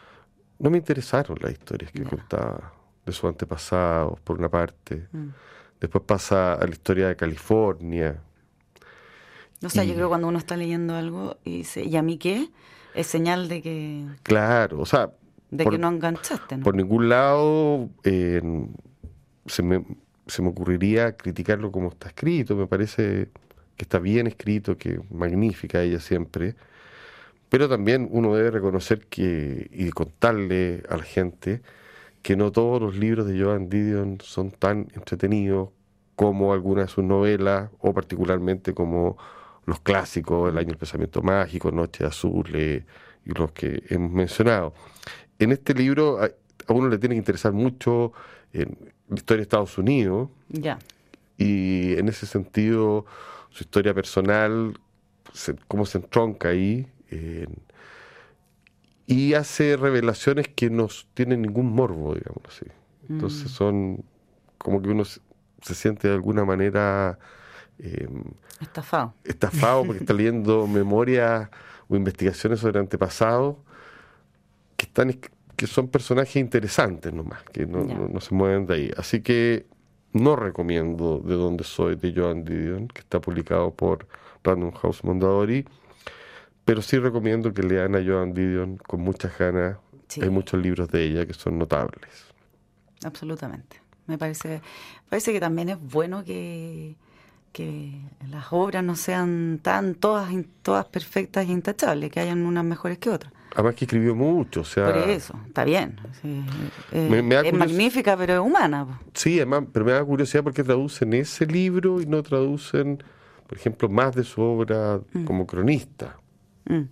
No 0.62 0.70
me 0.70 0.78
interesaron 0.78 1.36
las 1.40 1.52
historias 1.52 1.90
que 1.90 2.04
contaba 2.04 2.72
de 3.04 3.12
sus 3.12 3.24
antepasados, 3.24 4.20
por 4.20 4.38
una 4.38 4.48
parte. 4.48 5.08
Mm. 5.10 5.28
Después 5.80 6.04
pasa 6.06 6.54
a 6.54 6.64
la 6.64 6.70
historia 6.70 7.08
de 7.08 7.16
California. 7.16 8.16
O 9.64 9.68
sea, 9.68 9.82
yo 9.82 9.94
creo 9.94 10.06
que 10.06 10.10
cuando 10.10 10.28
uno 10.28 10.38
está 10.38 10.56
leyendo 10.56 10.94
algo 10.94 11.36
y 11.44 11.58
dice, 11.58 11.82
¿y 11.84 11.96
a 11.96 12.02
mí 12.02 12.16
qué? 12.16 12.48
Es 12.94 13.08
señal 13.08 13.48
de 13.48 13.60
que, 13.60 14.06
Claro, 14.22 14.80
o 14.80 14.86
sea, 14.86 15.10
de 15.50 15.64
por, 15.64 15.72
que 15.72 15.78
no 15.78 15.88
enganchaste, 15.88 16.58
¿no? 16.58 16.64
por 16.64 16.76
ningún 16.76 17.08
lado 17.08 17.88
eh, 18.04 18.40
se, 19.46 19.62
me, 19.62 19.84
se 20.26 20.42
me 20.42 20.48
ocurriría 20.48 21.16
criticarlo 21.16 21.72
como 21.72 21.88
está 21.88 22.08
escrito. 22.08 22.54
Me 22.54 22.68
parece 22.68 23.30
que 23.76 23.82
está 23.82 23.98
bien 23.98 24.28
escrito, 24.28 24.78
que 24.78 25.00
magnífica 25.10 25.82
ella 25.82 25.98
siempre. 25.98 26.54
Pero 27.52 27.68
también 27.68 28.08
uno 28.10 28.34
debe 28.34 28.50
reconocer 28.50 29.06
que 29.08 29.68
y 29.70 29.90
contarle 29.90 30.84
a 30.88 30.96
la 30.96 31.02
gente 31.02 31.60
que 32.22 32.34
no 32.34 32.50
todos 32.50 32.80
los 32.80 32.96
libros 32.96 33.26
de 33.26 33.38
Joan 33.42 33.68
Didion 33.68 34.16
son 34.22 34.52
tan 34.52 34.88
entretenidos 34.94 35.68
como 36.16 36.54
algunas 36.54 36.86
de 36.86 36.92
sus 36.94 37.04
novelas, 37.04 37.68
o 37.80 37.92
particularmente 37.92 38.72
como 38.72 39.18
los 39.66 39.80
clásicos, 39.80 40.50
El 40.50 40.56
año 40.56 40.68
del 40.68 40.78
pensamiento 40.78 41.20
mágico, 41.20 41.70
Noche 41.70 42.06
Azul 42.06 42.48
eh, 42.54 42.86
y 43.26 43.34
los 43.34 43.52
que 43.52 43.82
hemos 43.90 44.10
mencionado. 44.12 44.72
En 45.38 45.52
este 45.52 45.74
libro 45.74 46.22
a, 46.22 46.30
a 46.68 46.72
uno 46.72 46.88
le 46.88 46.96
tiene 46.96 47.16
que 47.16 47.18
interesar 47.18 47.52
mucho 47.52 48.14
la 48.54 48.64
historia 49.14 49.40
de 49.40 49.42
Estados 49.42 49.76
Unidos, 49.76 50.30
Ya. 50.48 50.78
y 51.36 51.98
en 51.98 52.08
ese 52.08 52.24
sentido 52.24 53.04
su 53.50 53.64
historia 53.64 53.92
personal, 53.92 54.78
se- 55.34 55.56
cómo 55.68 55.84
se 55.84 55.98
entronca 55.98 56.48
ahí, 56.48 56.86
eh, 57.12 57.46
y 59.06 59.34
hace 59.34 59.76
revelaciones 59.76 60.48
que 60.48 60.70
no 60.70 60.88
tienen 61.14 61.42
ningún 61.42 61.72
morbo, 61.74 62.14
digamos 62.14 62.42
así. 62.48 62.66
Entonces 63.08 63.50
son 63.50 64.04
como 64.58 64.80
que 64.80 64.88
uno 64.88 65.04
se, 65.04 65.20
se 65.60 65.74
siente 65.74 66.08
de 66.08 66.14
alguna 66.14 66.44
manera 66.44 67.18
eh, 67.78 68.08
Estafado. 68.60 69.12
estafado 69.24 69.84
porque 69.84 70.00
está 70.02 70.12
leyendo 70.14 70.66
memorias 70.66 71.50
o 71.88 71.96
investigaciones 71.96 72.60
sobre 72.60 72.78
antepasados 72.78 73.56
que 74.76 74.86
están 74.86 75.10
es- 75.10 75.18
que 75.56 75.66
son 75.66 75.88
personajes 75.88 76.36
interesantes 76.36 77.12
nomás, 77.12 77.42
que 77.52 77.66
no, 77.66 77.84
no- 77.84 78.08
no 78.08 78.20
se 78.20 78.34
mueven 78.34 78.66
de 78.66 78.74
ahí. 78.74 78.90
Así 78.96 79.20
que 79.20 79.66
no 80.12 80.36
recomiendo 80.36 81.18
De 81.20 81.34
dónde 81.34 81.64
soy 81.64 81.96
de 81.96 82.12
Joan 82.14 82.44
Didion, 82.44 82.88
que 82.88 83.00
está 83.00 83.20
publicado 83.20 83.72
por 83.74 84.06
Random 84.44 84.72
House 84.72 85.02
Mondadori, 85.04 85.64
pero 86.64 86.82
sí 86.82 86.98
recomiendo 86.98 87.52
que 87.52 87.62
lean 87.62 87.94
a 87.96 88.02
Joan 88.04 88.34
Didion 88.34 88.76
con 88.78 89.00
muchas 89.00 89.36
ganas. 89.38 89.76
Sí. 90.08 90.20
Hay 90.22 90.30
muchos 90.30 90.60
libros 90.60 90.88
de 90.90 91.04
ella 91.04 91.26
que 91.26 91.32
son 91.34 91.58
notables. 91.58 92.10
Absolutamente. 93.04 93.80
Me 94.06 94.18
parece, 94.18 94.60
parece 95.08 95.32
que 95.32 95.40
también 95.40 95.68
es 95.70 95.78
bueno 95.80 96.24
que, 96.24 96.96
que 97.52 98.00
las 98.28 98.46
obras 98.52 98.82
no 98.84 98.96
sean 98.96 99.60
tan 99.62 99.94
todas, 99.94 100.30
todas 100.62 100.86
perfectas 100.86 101.46
e 101.48 101.52
intachables, 101.52 102.10
que 102.10 102.20
hayan 102.20 102.44
unas 102.44 102.64
mejores 102.64 102.98
que 102.98 103.10
otras. 103.10 103.32
Además 103.54 103.74
que 103.74 103.84
escribió 103.84 104.14
mucho, 104.14 104.62
o 104.62 104.64
sea... 104.64 104.86
Por 104.86 104.96
eso, 105.10 105.38
está 105.46 105.64
bien. 105.64 106.00
sí. 106.22 106.42
Eh, 106.90 107.08
Me- 107.10 107.22
me 107.22 107.34
da 107.36 107.42
es 107.42 107.50
curios- 107.52 107.58
magnífica, 107.68 108.16
pero 108.16 108.34
es 108.34 108.40
humana. 108.40 108.86
po. 108.86 108.98
Sí, 109.14 109.36
además, 109.36 109.64
pero 109.72 109.84
me 109.84 109.92
da 109.92 110.02
curiosidad 110.04 110.42
porque 110.42 110.64
traducen 110.64 111.12
ese 111.12 111.44
libro 111.46 112.00
y 112.00 112.06
no 112.06 112.22
traducen, 112.22 113.02
por 113.46 113.58
ejemplo, 113.58 113.88
más 113.88 114.14
de 114.14 114.24
su 114.24 114.40
obra 114.40 115.00
como 115.26 115.46
cronista. 115.46 116.16
Mm. 116.66 116.82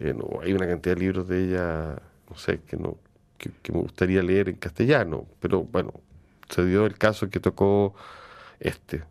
Eh, 0.00 0.14
no, 0.14 0.40
hay 0.42 0.52
una 0.52 0.66
cantidad 0.66 0.94
de 0.94 1.00
libros 1.00 1.28
de 1.28 1.44
ella, 1.44 1.96
no 2.30 2.36
sé, 2.36 2.60
que 2.66 2.76
no 2.76 2.96
que, 3.38 3.50
que 3.62 3.72
me 3.72 3.78
gustaría 3.80 4.22
leer 4.22 4.48
en 4.48 4.56
castellano, 4.56 5.26
pero 5.40 5.62
bueno, 5.64 5.92
se 6.48 6.64
dio 6.64 6.86
el 6.86 6.96
caso 6.96 7.28
que 7.28 7.40
tocó 7.40 7.94
este. 8.60 9.02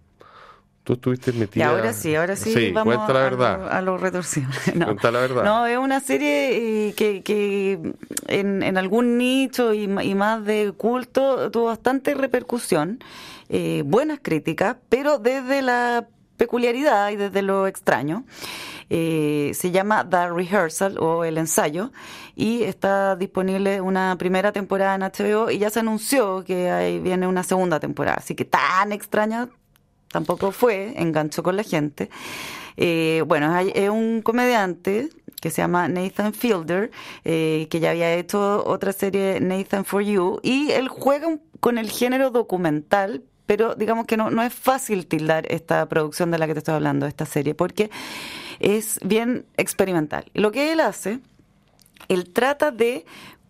Tú 0.83 0.93
estuviste 0.93 1.31
Y 1.31 1.39
metida. 1.39 1.67
ahora 1.69 1.93
sí, 1.93 2.13
ahora 2.13 2.35
sí, 2.35 2.71
vamos 2.71 2.93
cuenta 2.95 3.11
la 3.13 3.19
a, 3.21 3.23
verdad. 3.23 3.59
Lo, 3.59 3.69
a 3.71 3.81
lo 3.81 3.97
retorcido. 3.97 4.47
No. 4.75 4.85
Cuenta 4.85 5.09
la 5.11 5.19
verdad. 5.19 5.43
No, 5.43 5.65
es 5.65 5.77
una 5.79 5.99
serie 5.99 6.89
eh, 6.89 6.93
que, 6.93 7.23
que 7.23 7.79
en, 8.27 8.61
en 8.61 8.77
algún 8.77 9.17
nicho 9.17 9.73
y, 9.73 9.85
y 9.85 10.15
más 10.15 10.45
de 10.45 10.73
culto 10.77 11.49
tuvo 11.49 11.65
bastante 11.65 12.13
repercusión, 12.13 12.99
eh, 13.49 13.81
buenas 13.83 14.19
críticas, 14.21 14.77
pero 14.89 15.17
desde 15.17 15.63
la 15.63 16.07
peculiaridad 16.37 17.09
y 17.09 17.15
desde 17.15 17.41
lo 17.41 17.65
extraño. 17.65 18.23
Eh, 18.89 19.51
se 19.55 19.71
llama 19.71 20.07
The 20.09 20.29
Rehearsal 20.29 20.97
o 20.99 21.23
El 21.23 21.37
Ensayo 21.37 21.91
y 22.35 22.63
está 22.63 23.15
disponible 23.15 23.81
una 23.81 24.15
primera 24.17 24.51
temporada 24.51 24.95
en 24.95 25.01
HBO 25.01 25.49
y 25.49 25.57
ya 25.57 25.69
se 25.69 25.79
anunció 25.79 26.43
que 26.43 26.69
ahí 26.69 26.99
viene 26.99 27.25
una 27.27 27.43
segunda 27.43 27.79
temporada, 27.79 28.17
así 28.19 28.35
que 28.35 28.45
tan 28.45 28.91
extraña 28.91 29.49
tampoco 30.11 30.51
fue, 30.51 30.93
enganchó 31.01 31.41
con 31.43 31.55
la 31.57 31.63
gente. 31.63 32.09
Eh, 32.77 33.23
bueno, 33.27 33.53
hay- 33.53 33.71
es 33.73 33.89
un 33.89 34.21
comediante 34.21 35.09
que 35.41 35.49
se 35.49 35.61
llama 35.61 35.87
Nathan 35.87 36.33
Fielder, 36.33 36.91
eh, 37.23 37.67
que 37.69 37.79
ya 37.79 37.91
había 37.91 38.13
hecho 38.15 38.63
otra 38.65 38.91
serie, 38.93 39.39
Nathan 39.41 39.85
for 39.85 40.01
You, 40.03 40.39
y 40.43 40.71
él 40.71 40.87
juega 40.89 41.37
con 41.59 41.77
el 41.77 41.89
género 41.89 42.31
documental, 42.31 43.23
pero 43.45 43.75
digamos 43.75 44.05
que 44.05 44.17
no, 44.17 44.29
no 44.31 44.41
es 44.41 44.53
fácil 44.53 45.07
tildar 45.07 45.51
esta 45.51 45.87
producción 45.87 46.31
de 46.31 46.37
la 46.37 46.47
que 46.47 46.53
te 46.53 46.59
estoy 46.59 46.75
hablando, 46.75 47.05
esta 47.05 47.25
serie, 47.25 47.55
porque 47.55 47.89
es 48.59 48.99
bien 49.03 49.45
experimental. 49.57 50.25
Lo 50.33 50.51
que 50.51 50.71
él 50.71 50.79
hace, 50.79 51.19
él 52.07 52.31
trata 52.31 52.71
de 52.71 53.05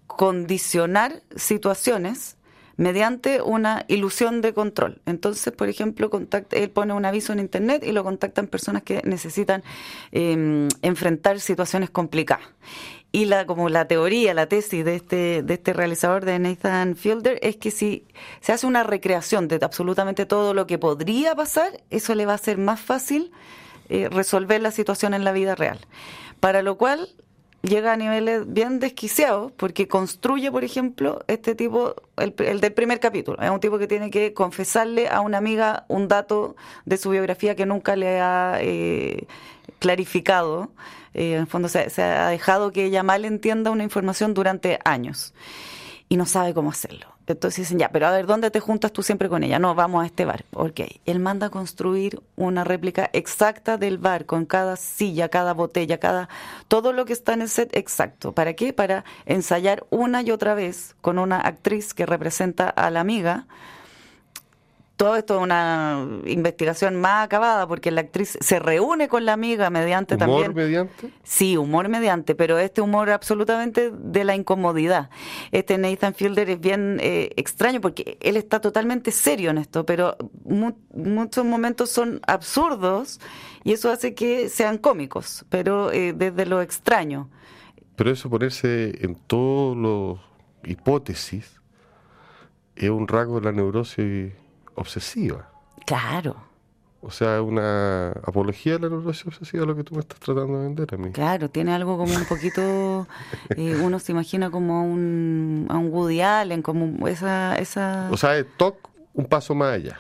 condicionar 0.08 1.24
situaciones 1.36 2.38
mediante 2.78 3.42
una 3.42 3.86
ilusión 3.88 4.42
de 4.42 4.54
control. 4.54 5.02
Entonces, 5.06 5.54
por 5.54 5.70
ejemplo, 5.70 6.10
contacta, 6.10 6.58
él 6.58 6.70
pone 6.70 6.94
un 6.94 7.06
aviso 7.06 7.32
en 7.34 7.40
Internet 7.40 7.84
y 7.86 7.92
lo 7.92 8.04
contactan 8.04 8.48
personas 8.48 8.84
que 8.84 9.02
necesitan 9.06 9.64
eh, 10.12 10.68
enfrentar 10.82 11.40
situaciones 11.40 11.90
complicadas. 11.90 12.46
Y 13.16 13.24
la, 13.24 13.46
como 13.46 13.70
la 13.70 13.88
teoría, 13.88 14.34
la 14.34 14.48
tesis 14.48 14.84
de 14.84 14.96
este, 14.98 15.42
de 15.42 15.54
este 15.54 15.72
realizador, 15.72 16.26
de 16.26 16.38
Nathan 16.38 16.98
Fielder, 16.98 17.40
es 17.42 17.56
que 17.56 17.72
si 17.72 18.04
se 18.42 18.52
hace 18.52 18.68
una 18.68 18.84
recreación 18.84 19.48
de 19.48 19.58
absolutamente 19.62 20.26
todo 20.26 20.54
lo 20.54 20.68
que 20.68 20.78
podría 20.78 21.34
pasar, 21.34 21.82
eso 21.90 22.14
le 22.14 22.26
va 22.26 22.34
a 22.34 22.38
ser 22.38 22.58
más 22.58 22.82
fácil 22.82 23.32
eh, 23.88 24.10
resolver 24.10 24.62
la 24.62 24.72
situación 24.72 25.14
en 25.14 25.24
la 25.24 25.32
vida 25.32 25.56
real. 25.56 25.80
Para 26.42 26.62
lo 26.62 26.78
cual 26.78 27.08
llega 27.62 27.94
a 27.94 27.96
niveles 27.96 28.52
bien 28.52 28.82
desquiciados 28.82 29.54
porque 29.54 29.88
construye, 29.88 30.52
por 30.52 30.66
ejemplo, 30.66 31.24
este 31.28 31.56
tipo, 31.56 31.96
el, 32.18 32.36
el 32.40 32.60
del 32.60 32.74
primer 32.74 33.00
capítulo. 33.00 33.42
Es 33.42 33.50
un 33.50 33.62
tipo 33.62 33.78
que 33.78 33.88
tiene 33.88 34.12
que 34.12 34.34
confesarle 34.34 35.08
a 35.08 35.22
una 35.22 35.38
amiga 35.38 35.86
un 35.88 36.10
dato 36.10 36.58
de 36.84 36.98
su 36.98 37.12
biografía 37.12 37.56
que 37.56 37.66
nunca 37.66 37.96
le 37.96 38.20
ha 38.20 38.58
eh, 38.60 39.26
clarificado. 39.86 40.72
Eh, 41.14 41.34
en 41.34 41.42
el 41.42 41.48
fondo 41.48 41.70
se, 41.70 41.92
se 41.92 42.02
ha 42.02 42.28
dejado 42.30 42.72
que 42.72 42.86
ella 42.86 43.04
mal 43.04 43.24
entienda 43.24 43.70
una 43.70 43.84
información 43.84 44.34
durante 44.34 44.80
años 44.84 45.36
y 46.10 46.18
no 46.18 46.26
sabe 46.26 46.56
cómo 46.56 46.72
hacerlo. 46.72 47.06
Entonces 47.28 47.66
dicen, 47.66 47.78
ya, 47.78 47.90
pero 47.90 48.08
a 48.08 48.12
ver, 48.12 48.26
¿dónde 48.26 48.50
te 48.50 48.60
juntas 48.60 48.92
tú 48.92 49.04
siempre 49.04 49.30
con 49.30 49.44
ella? 49.44 49.60
No, 49.60 49.76
vamos 49.76 50.04
a 50.04 50.08
este 50.08 50.26
bar. 50.26 50.44
Ok. 50.54 50.82
Él 51.06 51.20
manda 51.20 51.48
a 51.48 51.50
construir 51.52 52.20
una 52.36 52.64
réplica 52.64 53.12
exacta 53.14 53.78
del 53.78 54.00
bar, 54.00 54.26
con 54.26 54.46
cada 54.46 54.76
silla, 54.76 55.30
cada 55.30 55.54
botella, 55.54 56.00
cada. 56.00 56.30
todo 56.68 56.92
lo 56.92 57.06
que 57.06 57.14
está 57.14 57.34
en 57.34 57.44
el 57.44 57.50
set 57.50 57.76
exacto. 57.78 58.32
¿Para 58.32 58.54
qué? 58.54 58.74
Para 58.74 59.06
ensayar 59.28 59.86
una 59.92 60.24
y 60.24 60.32
otra 60.32 60.56
vez 60.56 60.96
con 61.02 61.20
una 61.20 61.40
actriz 61.42 61.94
que 61.94 62.08
representa 62.08 62.70
a 62.70 62.90
la 62.90 63.02
amiga. 63.02 63.46
Todo 64.98 65.18
esto 65.18 65.36
es 65.38 65.44
una 65.44 66.08
investigación 66.26 66.96
más 66.96 67.26
acabada 67.26 67.68
porque 67.68 67.92
la 67.92 68.00
actriz 68.02 68.38
se 68.40 68.60
reúne 68.60 69.10
con 69.10 69.26
la 69.26 69.34
amiga 69.34 69.70
mediante 69.70 70.16
¿Humor 70.16 70.28
también. 70.44 70.54
mediante? 70.54 71.10
Sí, 71.24 71.58
humor 71.58 71.90
mediante, 71.90 72.34
pero 72.34 72.58
este 72.60 72.80
humor 72.80 73.10
absolutamente 73.10 73.92
de 73.92 74.24
la 74.24 74.36
incomodidad. 74.36 75.10
Este 75.52 75.78
Nathan 75.78 76.14
Fielder 76.14 76.50
es 76.50 76.60
bien 76.62 77.00
eh, 77.02 77.32
extraño 77.36 77.82
porque 77.82 78.18
él 78.22 78.38
está 78.38 78.62
totalmente 78.62 79.12
serio 79.12 79.50
en 79.50 79.58
esto, 79.58 79.86
pero 79.86 80.16
mu- 80.46 80.78
muchos 80.94 81.44
momentos 81.44 81.90
son 81.90 82.22
absurdos 82.26 83.20
y 83.66 83.74
eso 83.74 83.92
hace 83.92 84.14
que 84.14 84.48
sean 84.48 84.78
cómicos, 84.78 85.46
pero 85.50 85.92
eh, 85.92 86.14
desde 86.14 86.46
lo 86.46 86.62
extraño. 86.62 87.30
Pero 87.98 88.12
eso 88.12 88.30
ponerse 88.30 89.04
en 89.04 89.16
todas 89.16 89.76
las 89.78 90.22
hipótesis 90.72 91.60
es 92.78 92.90
un 92.90 93.08
rasgo 93.10 93.40
de 93.40 93.46
la 93.46 93.52
neurosis 93.52 94.32
obsesiva. 94.76 95.50
Claro. 95.86 96.36
O 97.02 97.12
sea, 97.12 97.42
una 97.42 98.10
apología 98.24 98.74
de 98.74 98.80
la 98.80 98.90
neurosis 98.90 99.28
obsesiva 99.28 99.66
lo 99.66 99.76
que 99.76 99.84
tú 99.84 99.94
me 99.94 100.02
estás 100.02 100.20
tratando 100.20 100.58
de 100.58 100.64
vender 100.64 100.94
a 100.94 100.98
mí. 100.98 101.12
Claro, 101.12 101.50
tiene 101.50 101.72
algo 101.72 101.98
como 101.98 102.16
un 102.16 102.26
poquito, 102.26 103.08
eh, 103.56 103.80
uno 103.82 104.00
se 104.00 104.12
imagina 104.12 104.50
como 104.50 104.80
a 104.80 104.82
un, 104.82 105.68
a 105.70 105.78
un 105.78 105.94
Woody 105.94 106.22
Allen, 106.22 106.64
como 106.64 107.08
esa... 107.08 107.58
esa... 107.58 108.10
O 108.12 108.18
sea, 108.18 108.38
es 108.38 108.48
TOC 108.58 108.90
un 109.14 109.26
paso 109.26 109.54
más 109.54 109.74
allá. 109.74 110.00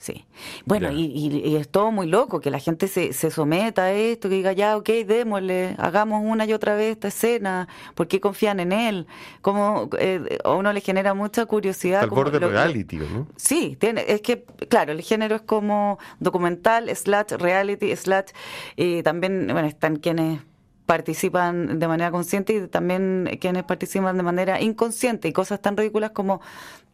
Sí. 0.00 0.24
Bueno, 0.64 0.90
y, 0.90 1.56
es 1.56 1.68
todo 1.68 1.92
muy 1.92 2.06
loco, 2.06 2.40
que 2.40 2.50
la 2.50 2.58
gente 2.58 2.88
se, 2.88 3.12
se 3.12 3.30
someta 3.30 3.82
a 3.82 3.92
esto, 3.92 4.30
que 4.30 4.36
diga, 4.36 4.52
ya, 4.52 4.78
ok, 4.78 4.88
démosle, 5.06 5.76
hagamos 5.76 6.22
una 6.24 6.46
y 6.46 6.54
otra 6.54 6.74
vez 6.74 6.92
esta 6.92 7.08
escena, 7.08 7.68
¿por 7.94 8.08
qué 8.08 8.18
confían 8.18 8.60
en 8.60 8.72
él? 8.72 9.06
Como 9.42 9.90
eh, 9.98 10.38
a 10.42 10.52
uno 10.52 10.72
le 10.72 10.80
genera 10.80 11.12
mucha 11.12 11.44
curiosidad. 11.44 12.02
Al 12.02 12.08
borde 12.08 12.38
reality, 12.38 12.96
¿no? 12.96 13.26
Sí, 13.36 13.76
tiene, 13.78 14.06
es 14.08 14.22
que, 14.22 14.46
claro, 14.70 14.92
el 14.92 15.02
género 15.02 15.36
es 15.36 15.42
como 15.42 15.98
documental, 16.18 16.88
slash 16.96 17.32
reality, 17.32 17.94
slash, 17.94 18.28
y 18.76 19.02
también, 19.02 19.48
bueno, 19.52 19.68
están 19.68 19.96
quienes 19.96 20.40
participan 20.90 21.78
de 21.78 21.86
manera 21.86 22.10
consciente 22.10 22.52
y 22.52 22.66
también 22.66 23.38
quienes 23.40 23.62
participan 23.62 24.16
de 24.16 24.24
manera 24.24 24.60
inconsciente 24.60 25.28
y 25.28 25.32
cosas 25.32 25.62
tan 25.62 25.76
ridículas 25.76 26.10
como 26.10 26.40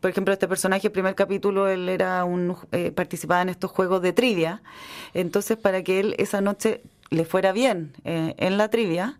por 0.06 0.12
ejemplo 0.12 0.32
este 0.32 0.46
personaje 0.46 0.86
el 0.86 0.92
primer 0.92 1.16
capítulo 1.16 1.66
él 1.66 1.88
era 1.88 2.24
un 2.24 2.56
eh, 2.70 2.92
participaba 2.92 3.42
en 3.42 3.48
estos 3.48 3.72
juegos 3.72 4.02
de 4.02 4.12
trivia. 4.12 4.62
Entonces 5.14 5.56
para 5.56 5.82
que 5.82 5.98
él 5.98 6.14
esa 6.18 6.40
noche 6.40 6.82
le 7.10 7.24
fuera 7.24 7.50
bien 7.50 7.92
eh, 8.04 8.36
en 8.38 8.56
la 8.56 8.70
trivia 8.70 9.18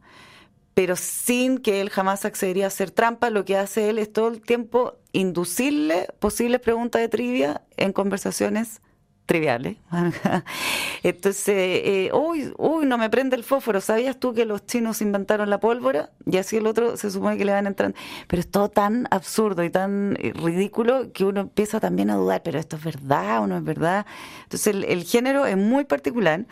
pero 0.74 0.94
sin 0.94 1.58
que 1.58 1.80
él 1.80 1.90
jamás 1.90 2.24
accedería 2.24 2.66
a 2.66 2.68
hacer 2.68 2.92
trampa, 2.92 3.30
lo 3.30 3.44
que 3.44 3.56
hace 3.56 3.88
él 3.88 3.98
es 3.98 4.12
todo 4.12 4.28
el 4.28 4.40
tiempo 4.40 4.94
inducirle 5.10 6.06
posibles 6.20 6.60
preguntas 6.60 7.02
de 7.02 7.08
trivia 7.08 7.62
en 7.76 7.92
conversaciones 7.92 8.80
triviales. 9.26 9.76
Entonces, 11.02 11.54
eh, 11.56 12.10
uy, 12.14 12.52
uy, 12.56 12.86
no 12.86 12.96
me 12.96 13.10
prende 13.10 13.36
el 13.36 13.44
fósforo. 13.44 13.80
¿Sabías 13.80 14.18
tú 14.18 14.32
que 14.32 14.46
los 14.46 14.64
chinos 14.64 15.02
inventaron 15.02 15.50
la 15.50 15.58
pólvora? 15.58 16.10
Y 16.24 16.38
así 16.38 16.56
el 16.56 16.66
otro 16.66 16.96
se 16.96 17.10
supone 17.10 17.36
que 17.36 17.44
le 17.44 17.52
van 17.52 17.66
entrando. 17.66 17.98
Pero 18.28 18.40
es 18.40 18.48
todo 18.48 18.70
tan 18.70 19.06
absurdo 19.10 19.64
y 19.64 19.70
tan 19.70 20.16
eh, 20.20 20.32
ridículo 20.34 21.12
que 21.12 21.24
uno 21.24 21.40
empieza 21.40 21.80
también 21.80 22.08
a 22.10 22.14
dudar, 22.14 22.42
pero 22.42 22.58
esto 22.58 22.76
es 22.76 22.84
verdad 22.84 23.42
o 23.42 23.46
no 23.46 23.56
es 23.56 23.64
verdad. 23.64 24.06
Entonces, 24.44 24.76
el, 24.86 25.04
género 25.04 25.44
es 25.46 25.56
muy 25.56 25.84
particular, 25.84 26.44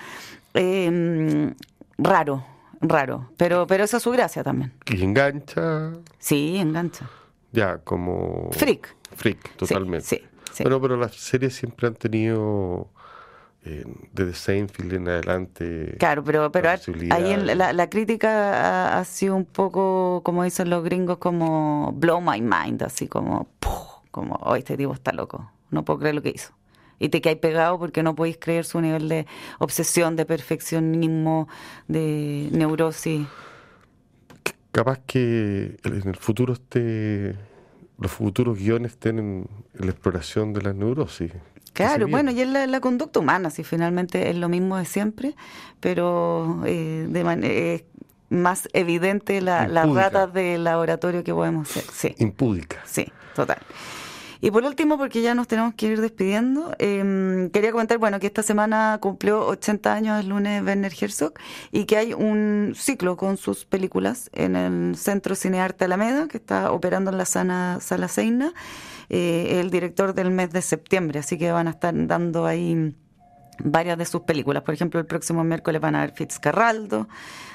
em, 0.53 1.55
raro, 1.97 2.45
raro, 2.81 3.31
pero, 3.37 3.67
pero 3.67 3.85
esa 3.85 3.99
es 3.99 4.03
su 4.03 4.11
gracia 4.11 4.43
también. 4.43 4.73
¿Y 4.87 5.03
engancha? 5.03 5.93
Sí, 6.19 6.57
engancha. 6.57 7.09
Ya, 7.53 7.79
como... 7.79 8.51
Freak. 8.53 8.95
Freak, 9.17 9.57
totalmente. 9.57 10.07
sí. 10.07 10.21
Bueno, 10.63 10.81
pero 10.81 10.97
las 10.97 11.15
series 11.15 11.55
siempre 11.55 11.89
han 11.89 11.95
tenido 11.95 12.89
eh, 13.67 13.85
desde 14.13 14.35
Seinfeld 14.35 14.93
en 14.93 15.09
adelante. 15.09 15.97
Claro, 15.99 16.23
pero, 16.23 16.53
pero 16.53 16.69
ahí 16.69 17.33
en 17.33 17.59
la, 17.59 17.73
la, 17.73 17.89
crítica 17.89 18.99
ha, 18.99 19.05
sido 19.05 19.35
un 19.35 19.47
poco, 19.47 20.21
como 20.23 20.45
dicen 20.45 20.69
los 20.69 20.85
gringos, 20.85 21.17
como 21.17 21.93
blow 21.97 22.21
my 22.21 22.43
mind, 22.43 22.83
así 22.83 23.09
como, 23.09 23.49
como, 24.11 24.35
oh, 24.37 24.55
este 24.55 24.77
tipo 24.77 24.93
está 24.93 25.13
loco, 25.13 25.51
no 25.71 25.83
puedo 25.83 26.01
creer 26.01 26.15
lo 26.15 26.23
que 26.23 26.33
hizo. 26.35 26.53
Y 26.99 27.09
te 27.09 27.23
caes 27.23 27.39
pegado 27.39 27.79
porque 27.79 28.03
no 28.03 28.15
podéis 28.15 28.37
creer 28.39 28.67
su 28.67 28.83
nivel 28.83 29.09
de 29.09 29.27
obsesión, 29.59 30.15
de 30.15 30.27
perfeccionismo, 30.27 31.49
de 31.89 32.51
neurosis. 32.53 33.27
Capaz 34.73 34.99
que 35.07 35.79
en 35.85 36.09
el 36.09 36.17
futuro 36.17 36.53
esté 36.53 37.35
los 37.99 38.11
futuros 38.11 38.59
guiones 38.59 38.97
tienen 38.97 39.49
la 39.75 39.91
exploración 39.91 40.53
de 40.53 40.63
la 40.63 40.73
neurosis. 40.73 41.33
Claro, 41.73 42.07
bueno, 42.07 42.31
y 42.31 42.41
es 42.41 42.49
la, 42.49 42.81
conducta 42.81 43.19
humana, 43.19 43.51
si 43.51 43.65
finalmente 43.65 44.31
es 44.31 44.37
lo 44.37 44.49
mismo 44.49 44.77
de 44.77 44.85
siempre, 44.85 45.35
pero 45.81 46.63
eh, 46.65 47.07
de 47.09 47.25
manera 47.25 47.83
más 48.31 48.69
evidente 48.73 49.41
la, 49.41 49.67
las 49.67 49.89
ratas 49.91 50.33
del 50.33 50.65
laboratorio 50.65 51.25
que 51.25 51.33
podemos 51.33 51.69
hacer. 51.69 51.85
Sí. 51.93 52.15
Impúdica. 52.19 52.79
Sí, 52.85 53.11
total. 53.35 53.59
Y 54.45 54.51
por 54.51 54.63
último, 54.65 54.99
porque 54.99 55.23
ya 55.23 55.35
nos 55.35 55.49
tenemos 55.49 55.73
que 55.73 55.87
ir 55.87 56.03
despidiendo, 56.03 56.77
em, 56.79 57.49
quería 57.49 57.73
comentar, 57.73 57.97
bueno, 57.97 58.21
que 58.21 58.27
esta 58.27 58.43
semana 58.43 58.99
cumplió 59.01 59.47
80 59.47 59.95
años 59.95 60.21
el 60.21 60.29
lunes 60.29 60.63
Werner 60.63 60.93
Herzog 60.93 61.33
y 61.73 61.87
que 61.87 61.97
hay 61.97 62.13
un 62.13 62.75
ciclo 62.77 63.17
con 63.17 63.39
sus 63.39 63.65
películas 63.65 64.29
en 64.35 64.55
el 64.55 64.97
Centro 64.97 65.35
Cinearte 65.35 65.87
Alameda, 65.87 66.29
que 66.29 66.37
está 66.37 66.73
operando 66.73 67.11
en 67.11 67.17
la 67.17 67.25
sala, 67.25 67.79
sala 67.81 68.07
Seina, 68.07 68.53
eh, 69.09 69.61
el 69.61 69.71
director 69.71 70.13
del 70.13 70.31
mes 70.31 70.51
de 70.51 70.61
septiembre, 70.61 71.21
así 71.21 71.39
que 71.39 71.51
van 71.51 71.67
a 71.67 71.71
estar 71.71 71.95
dando 72.07 72.45
ahí 72.45 72.95
varias 73.61 73.97
de 73.97 74.05
sus 74.05 74.25
películas. 74.25 74.63
Por 74.63 74.75
ejemplo, 74.75 75.01
el 75.01 75.07
próximo 75.07 75.43
miércoles 75.43 75.81
van 75.81 75.95
a 75.95 76.03
ver 76.03 76.13
Fitzcarraldo, 76.13 77.09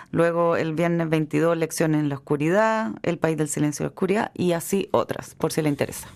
luego 0.10 0.56
el 0.56 0.74
viernes 0.74 1.08
22 1.08 1.56
Lecciones 1.56 2.02
en 2.02 2.10
la 2.10 2.16
Oscuridad, 2.16 2.94
El 3.04 3.20
País 3.20 3.38
del 3.38 3.48
Silencio 3.48 3.84
y 3.84 3.86
la 3.86 3.90
Oscuridad 3.90 4.32
y 4.34 4.54
así 4.54 4.90
otras, 4.92 5.36
por 5.36 5.54
si 5.54 5.62
le 5.62 5.70
interesa 5.70 6.08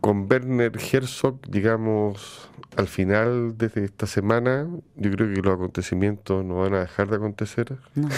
con 0.00 0.26
Werner 0.30 0.72
Herzog, 0.76 1.40
digamos, 1.48 2.48
al 2.76 2.88
final 2.88 3.56
de 3.58 3.70
esta 3.74 4.06
semana, 4.06 4.66
yo 4.96 5.10
creo 5.10 5.32
que 5.34 5.40
los 5.42 5.54
acontecimientos 5.54 6.44
no 6.44 6.56
van 6.56 6.74
a 6.74 6.80
dejar 6.80 7.08
de 7.10 7.16
acontecer. 7.16 7.76
No. 7.94 8.08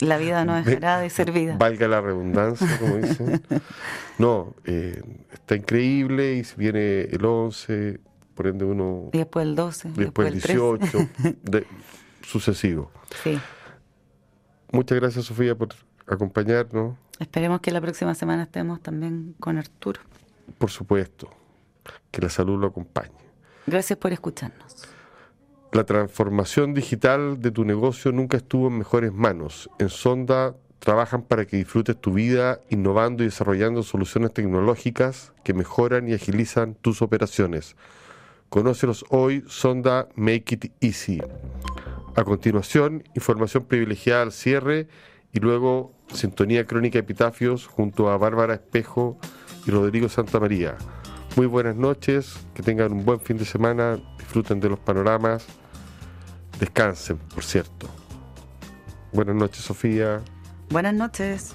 La 0.00 0.18
vida 0.18 0.44
no 0.44 0.54
dejará 0.62 1.00
de 1.00 1.10
ser 1.10 1.32
vida. 1.32 1.56
Valga 1.58 1.88
la 1.88 2.00
redundancia, 2.00 2.66
como 2.78 2.96
dicen. 2.96 3.42
No, 4.18 4.54
eh, 4.66 5.02
está 5.32 5.56
increíble 5.56 6.34
y 6.34 6.44
viene 6.58 7.02
el 7.02 7.24
11, 7.24 7.98
por 8.34 8.48
ende 8.48 8.66
uno... 8.66 9.08
Y 9.14 9.18
después 9.18 9.46
el 9.46 9.54
12. 9.54 9.92
Después, 9.96 10.28
el 10.28 10.34
18, 10.34 11.08
de, 11.42 11.66
sucesivo. 12.20 12.90
Sí. 13.22 13.40
Muchas 14.72 15.00
gracias, 15.00 15.24
Sofía, 15.24 15.54
por 15.54 15.70
acompañarnos. 16.06 16.98
Esperemos 17.18 17.62
que 17.62 17.70
la 17.70 17.80
próxima 17.80 18.14
semana 18.14 18.42
estemos 18.42 18.82
también 18.82 19.34
con 19.40 19.56
Arturo 19.56 20.00
por 20.58 20.70
supuesto, 20.70 21.30
que 22.10 22.20
la 22.20 22.28
salud 22.28 22.58
lo 22.58 22.68
acompañe. 22.68 23.14
Gracias 23.66 23.98
por 23.98 24.12
escucharnos. 24.12 24.88
La 25.72 25.84
transformación 25.84 26.74
digital 26.74 27.40
de 27.40 27.52
tu 27.52 27.64
negocio 27.64 28.10
nunca 28.10 28.38
estuvo 28.38 28.66
en 28.68 28.78
mejores 28.78 29.12
manos. 29.12 29.70
En 29.78 29.88
Sonda 29.88 30.56
trabajan 30.80 31.22
para 31.22 31.44
que 31.44 31.58
disfrutes 31.58 32.00
tu 32.00 32.12
vida 32.14 32.60
innovando 32.70 33.22
y 33.22 33.26
desarrollando 33.26 33.82
soluciones 33.82 34.32
tecnológicas 34.32 35.32
que 35.44 35.54
mejoran 35.54 36.08
y 36.08 36.14
agilizan 36.14 36.74
tus 36.74 37.02
operaciones. 37.02 37.76
Conócelos 38.48 39.04
hoy, 39.10 39.44
Sonda 39.46 40.08
Make 40.16 40.54
It 40.56 40.72
Easy. 40.80 41.22
A 42.16 42.24
continuación, 42.24 43.04
información 43.14 43.64
privilegiada 43.64 44.22
al 44.22 44.32
cierre 44.32 44.88
y 45.32 45.38
luego 45.38 45.92
sintonía 46.12 46.66
crónica 46.66 46.98
epitafios 46.98 47.68
junto 47.68 48.10
a 48.10 48.16
Bárbara 48.16 48.54
Espejo 48.54 49.18
y 49.66 49.70
Rodrigo 49.70 50.08
Santa 50.08 50.40
María. 50.40 50.76
Muy 51.36 51.46
buenas 51.46 51.76
noches, 51.76 52.34
que 52.54 52.62
tengan 52.62 52.92
un 52.92 53.04
buen 53.04 53.20
fin 53.20 53.36
de 53.36 53.44
semana, 53.44 53.98
disfruten 54.18 54.60
de 54.60 54.68
los 54.68 54.78
panoramas, 54.78 55.46
descansen, 56.58 57.18
por 57.18 57.44
cierto. 57.44 57.88
Buenas 59.12 59.36
noches, 59.36 59.64
Sofía. 59.64 60.20
Buenas 60.70 60.94
noches. 60.94 61.54